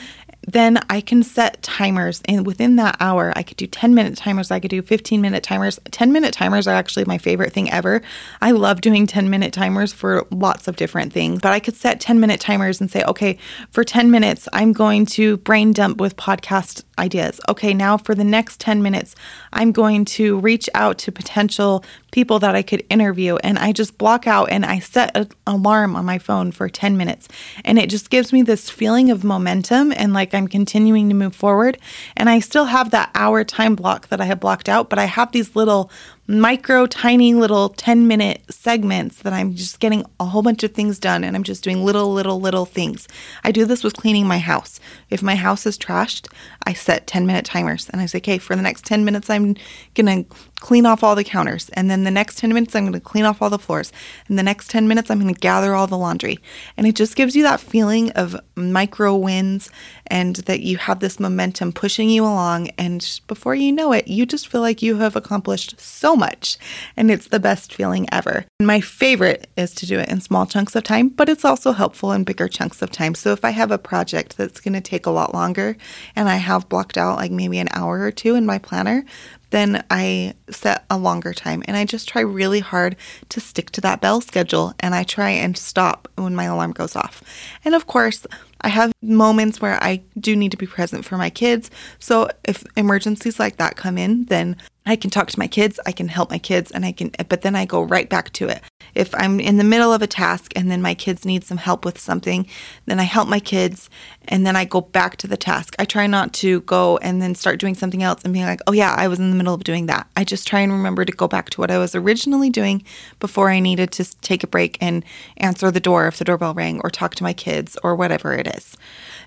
then 0.48 0.80
I 0.90 1.02
can 1.02 1.24
set 1.24 1.62
timers. 1.62 2.22
And 2.26 2.46
within 2.46 2.78
that 2.78 2.98
hour, 3.00 3.34
I 3.36 3.44
could 3.44 3.58
do 3.58 3.68
10 3.68 3.94
minute 3.94 4.16
timers, 4.18 4.50
I 4.50 4.60
could 4.60 4.72
do 4.72 4.82
15 4.82 5.22
minute 5.22 5.44
timers. 5.44 5.80
10 5.92 6.12
minute 6.12 6.34
timers 6.34 6.68
are 6.68 6.74
actually 6.74 7.06
my 7.06 7.18
favorite 7.18 7.54
thing 7.54 7.70
ever. 7.70 8.02
I 8.42 8.52
love 8.52 8.82
doing 8.82 9.06
10 9.06 9.30
minute 9.30 9.54
timers 9.54 9.92
for 9.92 10.26
lots 10.32 10.68
of 10.68 10.78
different 10.78 11.12
things, 11.12 11.42
but 11.42 11.52
I 11.52 11.60
could 11.60 11.76
set 11.76 12.00
10 12.00 12.20
minute 12.20 12.40
timers 12.40 12.80
and 12.80 12.90
say, 12.90 13.04
okay, 13.04 13.38
for 13.70 13.84
10 13.84 14.10
minutes, 14.10 14.48
I'm 14.54 14.72
going 14.72 15.06
to 15.08 15.38
brain 15.38 15.74
dump 15.74 16.00
with 16.00 16.16
podcast 16.16 16.84
ideas. 16.98 17.40
Okay, 17.50 17.74
now 17.74 17.98
for 17.98 18.16
the 18.16 18.24
next 18.24 18.60
10 18.60 18.82
minutes, 18.82 19.16
I'm 19.54 19.72
going 19.72 20.06
to 20.06 20.40
reach 20.40 20.70
out 20.74 20.98
to 21.00 21.12
potential 21.12 21.84
people 22.12 22.40
that 22.40 22.56
I 22.56 22.62
could 22.62 22.84
interview. 22.90 23.36
And 23.44 23.60
I 23.60 23.72
just 23.72 23.98
block 23.98 24.28
out 24.28 24.50
and 24.50 24.66
I 24.66 24.80
set 24.80 25.16
an 25.16 25.30
alarm 25.46 25.96
on 25.96 26.06
my 26.06 26.18
phone 26.18 26.52
for 26.52 26.70
10 26.70 26.98
minutes. 26.98 27.28
And 27.64 27.78
it 27.78 27.90
just 27.90 28.10
gives 28.10 28.34
me 28.34 28.42
this 28.42 28.70
feeling 28.70 29.12
of 29.12 29.24
momentum 29.24 29.94
and 29.96 30.14
like 30.14 30.34
I'm 30.38 30.48
continuing 30.48 31.10
to 31.10 31.16
move 31.16 31.36
forward. 31.36 31.78
And 32.16 32.30
I 32.30 32.40
still 32.40 32.66
have 32.66 32.92
that 32.92 33.12
hour 33.16 33.44
time 33.44 33.76
block 33.76 34.08
that 34.08 34.22
I 34.22 34.26
have 34.26 34.40
blocked 34.40 34.70
out, 34.70 34.90
but 34.90 35.00
I 35.00 35.06
have 35.06 35.32
these 35.32 35.56
little 35.56 35.92
micro, 36.28 36.86
tiny 36.86 37.34
little 37.34 37.70
10 37.70 38.06
minute 38.06 38.42
segments 38.50 39.22
that 39.22 39.32
I'm 39.32 39.56
just 39.56 39.80
getting 39.80 40.06
a 40.20 40.26
whole 40.26 40.42
bunch 40.42 40.62
of 40.64 40.74
things 40.74 41.00
done 41.00 41.24
and 41.24 41.36
I'm 41.36 41.44
just 41.44 41.64
doing 41.64 41.86
little, 41.86 42.12
little, 42.14 42.42
little 42.42 42.66
things. 42.66 43.08
I 43.46 43.52
do 43.52 43.64
this 43.66 43.84
with 43.84 43.96
cleaning 43.96 44.28
my 44.28 44.38
house. 44.38 44.80
If 45.10 45.24
my 45.24 45.36
house 45.36 45.66
is 45.66 45.78
trashed, 45.78 46.28
I 46.66 46.74
set 46.74 47.08
10 47.08 47.26
minute 47.26 47.46
timers 47.46 47.90
and 47.90 48.02
I 48.02 48.08
say, 48.08 48.18
okay, 48.18 48.40
for 48.40 48.58
the 48.58 48.62
next 48.62 48.86
10 48.86 49.06
minutes, 49.06 49.30
I'm 49.30 49.56
going 49.96 50.26
to 50.26 50.36
clean 50.60 50.86
off 50.86 51.04
all 51.04 51.16
the 51.16 51.24
counters. 51.24 51.70
And 51.70 51.90
then 51.90 52.04
the 52.04 52.12
next 52.12 52.40
10 52.40 52.54
minutes, 52.54 52.76
I'm 52.76 52.84
going 52.84 52.94
to 52.94 53.00
clean 53.00 53.24
off 53.24 53.42
all 53.42 53.50
the 53.50 53.60
floors. 53.60 53.94
And 54.28 54.38
the 54.38 54.44
next 54.44 54.70
10 54.70 54.88
minutes, 54.88 55.10
I'm 55.10 55.20
going 55.20 55.34
to 55.34 55.40
gather 55.40 55.74
all 55.76 55.88
the 55.88 55.98
laundry. 55.98 56.40
And 56.76 56.86
it 56.86 56.96
just 56.96 57.16
gives 57.16 57.36
you 57.36 57.44
that 57.44 57.62
feeling 57.62 58.12
of 58.12 58.36
micro 58.56 59.16
wins 59.16 59.70
and 60.08 60.38
that 60.38 60.62
you 60.62 60.78
have 60.78 61.00
this 61.00 61.20
momentum 61.20 61.72
pushing 61.72 62.10
you 62.10 62.24
along. 62.24 62.70
And 62.78 63.22
before 63.28 63.56
you 63.56 63.72
know 63.72 63.94
it, 63.94 64.08
you 64.08 64.26
just 64.26 64.48
feel 64.48 64.62
like 64.62 64.82
you 64.82 64.98
have 64.98 65.16
accomplished 65.16 65.80
so 65.80 66.17
much. 66.18 66.58
And 66.96 67.10
it's 67.10 67.28
the 67.28 67.40
best 67.40 67.74
feeling 67.74 68.08
ever. 68.12 68.46
My 68.60 68.82
favorite 68.82 69.48
is 69.56 69.74
to 69.76 69.86
do 69.86 70.00
it 70.00 70.10
in 70.10 70.20
small 70.20 70.46
chunks 70.46 70.76
of 70.76 70.84
time, 70.84 71.10
but 71.10 71.30
it's 71.30 71.46
also 71.46 71.72
helpful 71.72 72.12
in 72.12 72.24
bigger 72.24 72.48
chunks 72.48 72.82
of 72.82 72.92
time. 72.92 73.16
So 73.16 73.32
if 73.32 73.46
I 73.46 73.52
have 73.52 73.72
a 73.72 73.78
project 73.78 74.38
that's 74.38 74.60
going 74.60 74.74
to 74.74 74.82
take 74.82 75.06
a 75.06 75.12
lot 75.12 75.34
longer 75.34 75.78
and 76.16 76.28
I 76.28 76.38
have 76.38 76.68
blocked 76.70 76.98
out 76.98 77.18
like 77.18 77.32
maybe 77.32 77.60
an 77.60 77.70
hour 77.72 78.02
or 78.02 78.12
two 78.12 78.36
in 78.36 78.46
my 78.46 78.58
planner, 78.58 79.06
then 79.50 79.84
I 79.90 80.36
set 80.50 80.86
a 80.90 80.98
longer 80.98 81.34
time 81.34 81.64
and 81.68 81.78
I 81.78 81.86
just 81.86 82.08
try 82.08 82.22
really 82.22 82.60
hard 82.60 82.96
to 83.30 83.40
stick 83.40 83.72
to 83.72 83.82
that 83.82 84.02
bell 84.02 84.22
schedule 84.22 84.74
and 84.80 84.94
I 84.94 85.04
try 85.04 85.30
and 85.30 85.58
stop 85.58 86.08
when 86.16 86.36
my 86.36 86.46
alarm 86.46 86.72
goes 86.72 86.96
off. 86.96 87.24
And 87.64 87.76
of 87.76 87.88
course, 87.88 88.26
I 88.62 88.70
have 88.70 88.92
moments 89.02 89.62
where 89.62 89.82
I 89.82 90.02
do 90.20 90.36
need 90.36 90.52
to 90.52 90.58
be 90.58 90.68
present 90.68 91.06
for 91.06 91.18
my 91.18 91.30
kids. 91.30 91.70
So 92.00 92.30
if 92.44 92.64
emergencies 92.76 93.40
like 93.40 93.58
that 93.58 93.78
come 93.78 93.98
in, 93.98 94.26
then 94.26 94.58
I 94.86 94.96
can 94.96 95.10
talk 95.10 95.30
to 95.32 95.40
my 95.40 95.48
kids, 95.48 95.80
I 95.86 95.92
can 95.92 96.08
help 96.08 96.30
my 96.32 96.40
kids, 96.40 96.72
and 96.72 96.86
I 96.86 96.94
can, 96.94 97.12
but 97.28 97.42
then 97.42 97.56
I 97.56 97.66
go 97.66 97.82
right 97.82 98.10
back 98.10 98.32
to 98.34 98.48
it. 98.48 98.62
If 98.98 99.14
I'm 99.16 99.40
in 99.40 99.58
the 99.58 99.64
middle 99.64 99.94
of 99.94 100.02
a 100.02 100.08
task 100.08 100.52
and 100.56 100.72
then 100.72 100.82
my 100.82 100.96
kids 100.96 101.24
need 101.24 101.44
some 101.44 101.58
help 101.58 101.86
with 101.86 102.00
something, 102.00 102.48
then 102.86 103.00
I 103.00 103.04
help 103.04 103.28
my 103.28 103.40
kids 103.40 103.90
and 104.28 104.46
then 104.46 104.56
I 104.56 104.66
go 104.66 104.82
back 104.82 105.18
to 105.18 105.28
the 105.28 105.38
task. 105.38 105.76
I 105.80 105.86
try 105.86 106.08
not 106.08 106.34
to 106.34 106.62
go 106.62 106.98
and 106.98 107.22
then 107.22 107.36
start 107.36 107.60
doing 107.60 107.76
something 107.76 108.04
else 108.04 108.24
and 108.24 108.34
being 108.34 108.46
like, 108.46 108.62
oh 108.68 108.72
yeah, 108.72 108.94
I 108.98 109.08
was 109.08 109.20
in 109.20 109.30
the 109.30 109.36
middle 109.36 109.54
of 109.54 109.64
doing 109.64 109.86
that. 109.86 110.08
I 110.16 110.24
just 110.24 110.48
try 110.48 110.60
and 110.62 110.72
remember 110.72 111.06
to 111.06 111.12
go 111.12 111.28
back 111.28 111.50
to 111.52 111.62
what 111.62 111.72
I 111.72 111.78
was 111.78 111.96
originally 111.96 112.50
doing 112.50 112.84
before 113.20 113.50
I 113.50 113.60
needed 113.60 113.92
to 113.94 114.22
take 114.22 114.44
a 114.44 114.48
break 114.48 114.78
and 114.82 115.06
answer 115.38 115.72
the 115.72 115.80
door 115.80 116.08
if 116.08 116.18
the 116.18 116.26
doorbell 116.26 116.54
rang 116.54 116.82
or 116.84 116.90
talk 116.90 117.16
to 117.16 117.24
my 117.24 117.34
kids 117.34 117.78
or 117.84 117.96
whatever 117.96 118.34
it 118.34 118.48
is. 118.48 118.76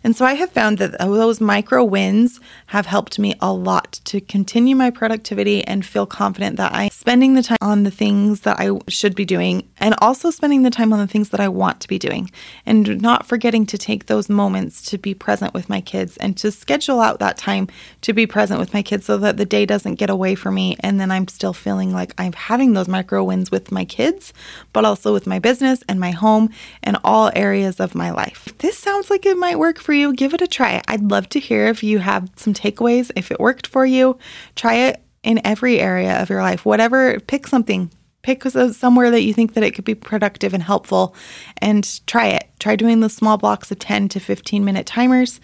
And 0.02 0.16
so 0.16 0.24
I 0.24 0.34
have 0.34 0.50
found 0.50 0.78
that 0.78 0.98
those 0.98 1.40
micro 1.40 1.84
wins 1.84 2.40
have 2.66 2.86
helped 2.86 3.18
me 3.18 3.34
a 3.40 3.52
lot 3.52 4.00
to 4.04 4.20
continue 4.20 4.74
my 4.74 4.90
productivity 4.90 5.62
and 5.66 5.84
feel 5.84 6.06
confident 6.06 6.56
that 6.56 6.72
I'm 6.72 6.90
spending 6.90 7.34
the 7.34 7.42
time 7.42 7.58
on 7.60 7.82
the 7.82 7.90
things 7.90 8.40
that 8.40 8.58
I 8.58 8.70
should 8.88 9.14
be 9.14 9.26
doing 9.26 9.60
and 9.79 9.95
also 9.99 10.31
spending 10.31 10.62
the 10.62 10.71
time 10.71 10.93
on 10.93 10.99
the 10.99 11.07
things 11.07 11.31
that 11.31 11.40
I 11.40 11.49
want 11.49 11.81
to 11.81 11.88
be 11.88 11.99
doing 11.99 12.31
and 12.67 13.00
not 13.00 13.26
forgetting 13.26 13.67
to 13.67 13.79
take 13.79 14.07
those 14.07 14.29
moments 14.29 14.83
to 14.90 14.99
be 14.99 15.14
present 15.14 15.55
with 15.55 15.69
my 15.69 15.81
kids 15.81 16.17
and 16.19 16.37
to 16.38 16.50
schedule 16.50 17.00
out 17.00 17.19
that 17.19 17.37
time 17.37 17.69
to 18.02 18.12
be 18.12 18.26
present 18.26 18.61
with 18.61 18.75
my 18.75 18.83
kids 18.83 19.07
so 19.07 19.17
that 19.19 19.37
the 19.37 19.45
day 19.45 19.67
doesn't 19.67 19.97
get 19.97 20.11
away 20.11 20.35
from 20.35 20.55
me 20.55 20.76
and 20.81 21.00
then 21.00 21.11
I'm 21.11 21.29
still 21.29 21.52
feeling 21.52 21.93
like 21.93 22.14
I'm 22.19 22.33
having 22.33 22.73
those 22.73 22.88
micro 22.88 23.25
wins 23.25 23.50
with 23.50 23.73
my 23.73 23.85
kids, 23.85 24.33
but 24.73 24.85
also 24.85 25.12
with 25.12 25.26
my 25.26 25.38
business 25.38 25.83
and 25.88 26.00
my 26.00 26.11
home 26.11 26.50
and 26.83 26.97
all 27.05 27.31
areas 27.35 27.81
of 27.81 27.95
my 27.95 28.11
life. 28.11 28.49
This 28.59 28.79
sounds 28.79 29.11
like 29.11 29.26
it 29.26 29.37
might 29.37 29.59
work 29.59 29.79
for 29.79 29.93
you, 29.93 30.12
give 30.12 30.35
it 30.35 30.43
a 30.43 30.47
try. 30.47 30.83
I'd 30.88 31.11
love 31.11 31.29
to 31.31 31.40
hear 31.40 31.67
if 31.67 31.83
you 31.83 31.99
have 31.99 32.31
some 32.37 32.55
takeaways, 32.55 33.11
if 33.17 33.31
it 33.31 33.40
worked 33.40 33.67
for 33.67 33.87
you. 33.87 34.19
Try 34.55 34.75
it 34.88 35.02
in 35.23 35.40
every 35.45 35.79
area 35.79 36.21
of 36.21 36.31
your 36.31 36.43
life. 36.43 36.64
Whatever, 36.64 37.21
pick 37.21 37.47
something. 37.47 37.90
Pick 38.22 38.42
somewhere 38.44 39.10
that 39.10 39.22
you 39.22 39.32
think 39.32 39.54
that 39.54 39.64
it 39.64 39.74
could 39.74 39.84
be 39.84 39.94
productive 39.94 40.54
and 40.54 40.62
helpful 40.62 41.14
and 41.58 42.00
try 42.06 42.26
it. 42.28 42.50
Try 42.58 42.76
doing 42.76 43.00
the 43.00 43.08
small 43.08 43.38
blocks 43.38 43.70
of 43.70 43.78
10 43.78 44.08
to 44.10 44.20
15 44.20 44.64
minute 44.64 44.86
timers. 44.86 45.40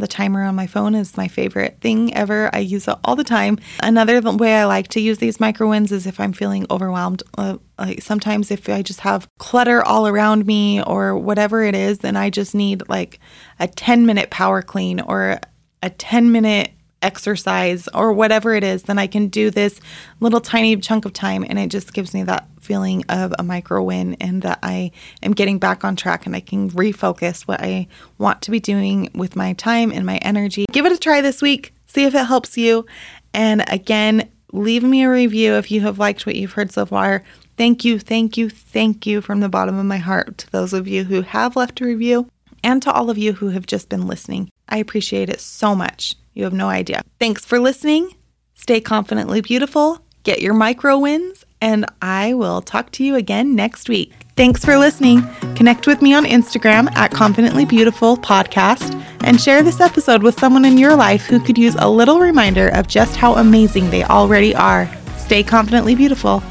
The 0.00 0.08
timer 0.08 0.42
on 0.44 0.54
my 0.54 0.66
phone 0.66 0.94
is 0.94 1.18
my 1.18 1.28
favorite 1.28 1.78
thing 1.82 2.14
ever. 2.14 2.48
I 2.54 2.60
use 2.60 2.88
it 2.88 2.96
all 3.04 3.16
the 3.16 3.24
time. 3.24 3.58
Another 3.82 4.18
way 4.22 4.54
I 4.54 4.64
like 4.64 4.88
to 4.88 5.00
use 5.00 5.18
these 5.18 5.38
micro 5.38 5.68
wins 5.68 5.92
is 5.92 6.06
if 6.06 6.18
I'm 6.18 6.32
feeling 6.32 6.66
overwhelmed. 6.70 7.22
Uh, 7.36 7.58
like 7.78 8.00
sometimes 8.00 8.50
if 8.50 8.66
I 8.70 8.80
just 8.80 9.00
have 9.00 9.28
clutter 9.38 9.84
all 9.84 10.06
around 10.06 10.46
me 10.46 10.82
or 10.82 11.18
whatever 11.18 11.62
it 11.62 11.74
is, 11.74 11.98
then 11.98 12.16
I 12.16 12.30
just 12.30 12.54
need 12.54 12.88
like 12.88 13.20
a 13.58 13.68
10 13.68 14.06
minute 14.06 14.30
power 14.30 14.62
clean 14.62 15.00
or 15.00 15.38
a 15.82 15.90
10 15.90 16.32
minute 16.32 16.70
exercise 17.02 17.88
or 17.94 18.12
whatever 18.12 18.54
it 18.54 18.64
is, 18.64 18.84
then 18.84 18.98
I 18.98 19.06
can 19.06 19.28
do 19.28 19.50
this 19.50 19.80
little 20.20 20.40
tiny 20.40 20.76
chunk 20.76 21.04
of 21.04 21.12
time 21.12 21.44
and 21.48 21.58
it 21.58 21.70
just 21.70 21.92
gives 21.92 22.14
me 22.14 22.22
that 22.24 22.46
feeling 22.60 23.04
of 23.08 23.34
a 23.38 23.42
micro 23.42 23.82
win 23.82 24.14
and 24.20 24.42
that 24.42 24.58
I 24.62 24.92
am 25.22 25.32
getting 25.32 25.58
back 25.58 25.84
on 25.84 25.96
track 25.96 26.26
and 26.26 26.36
I 26.36 26.40
can 26.40 26.70
refocus 26.70 27.42
what 27.42 27.60
I 27.60 27.88
want 28.18 28.42
to 28.42 28.50
be 28.50 28.60
doing 28.60 29.10
with 29.14 29.36
my 29.36 29.54
time 29.54 29.90
and 29.90 30.04
my 30.04 30.18
energy. 30.18 30.66
Give 30.70 30.86
it 30.86 30.92
a 30.92 30.98
try 30.98 31.20
this 31.20 31.42
week, 31.42 31.74
see 31.86 32.04
if 32.04 32.14
it 32.14 32.26
helps 32.26 32.56
you. 32.56 32.86
And 33.32 33.64
again, 33.68 34.28
leave 34.52 34.82
me 34.82 35.04
a 35.04 35.10
review 35.10 35.54
if 35.54 35.70
you 35.70 35.80
have 35.82 35.98
liked 35.98 36.26
what 36.26 36.36
you've 36.36 36.52
heard 36.52 36.72
so 36.72 36.86
far. 36.86 37.24
Thank 37.56 37.84
you, 37.84 37.98
thank 37.98 38.36
you, 38.36 38.48
thank 38.48 39.06
you 39.06 39.20
from 39.20 39.40
the 39.40 39.48
bottom 39.48 39.78
of 39.78 39.86
my 39.86 39.98
heart 39.98 40.38
to 40.38 40.50
those 40.50 40.72
of 40.72 40.88
you 40.88 41.04
who 41.04 41.22
have 41.22 41.56
left 41.56 41.80
a 41.80 41.84
review 41.84 42.28
and 42.62 42.82
to 42.82 42.92
all 42.92 43.10
of 43.10 43.18
you 43.18 43.32
who 43.34 43.48
have 43.48 43.66
just 43.66 43.88
been 43.88 44.06
listening. 44.06 44.50
I 44.68 44.78
appreciate 44.78 45.28
it 45.28 45.40
so 45.40 45.74
much. 45.74 46.14
You 46.32 46.44
have 46.44 46.52
no 46.52 46.68
idea. 46.68 47.02
Thanks 47.18 47.44
for 47.44 47.58
listening. 47.58 48.14
Stay 48.54 48.80
confidently 48.80 49.40
beautiful, 49.40 50.04
get 50.22 50.40
your 50.40 50.54
micro 50.54 50.98
wins, 50.98 51.44
and 51.60 51.86
I 52.02 52.34
will 52.34 52.60
talk 52.60 52.90
to 52.92 53.04
you 53.04 53.16
again 53.16 53.54
next 53.54 53.88
week. 53.88 54.12
Thanks 54.36 54.64
for 54.64 54.78
listening. 54.78 55.22
Connect 55.54 55.86
with 55.86 56.00
me 56.00 56.14
on 56.14 56.24
Instagram 56.24 56.90
at 56.94 57.10
Confidently 57.10 57.64
Beautiful 57.64 58.16
Podcast 58.16 58.94
and 59.22 59.40
share 59.40 59.62
this 59.62 59.80
episode 59.80 60.22
with 60.22 60.38
someone 60.38 60.64
in 60.64 60.78
your 60.78 60.94
life 60.94 61.26
who 61.26 61.40
could 61.40 61.58
use 61.58 61.74
a 61.78 61.88
little 61.88 62.20
reminder 62.20 62.68
of 62.68 62.86
just 62.86 63.16
how 63.16 63.34
amazing 63.34 63.90
they 63.90 64.04
already 64.04 64.54
are. 64.54 64.90
Stay 65.18 65.42
confidently 65.42 65.94
beautiful. 65.94 66.42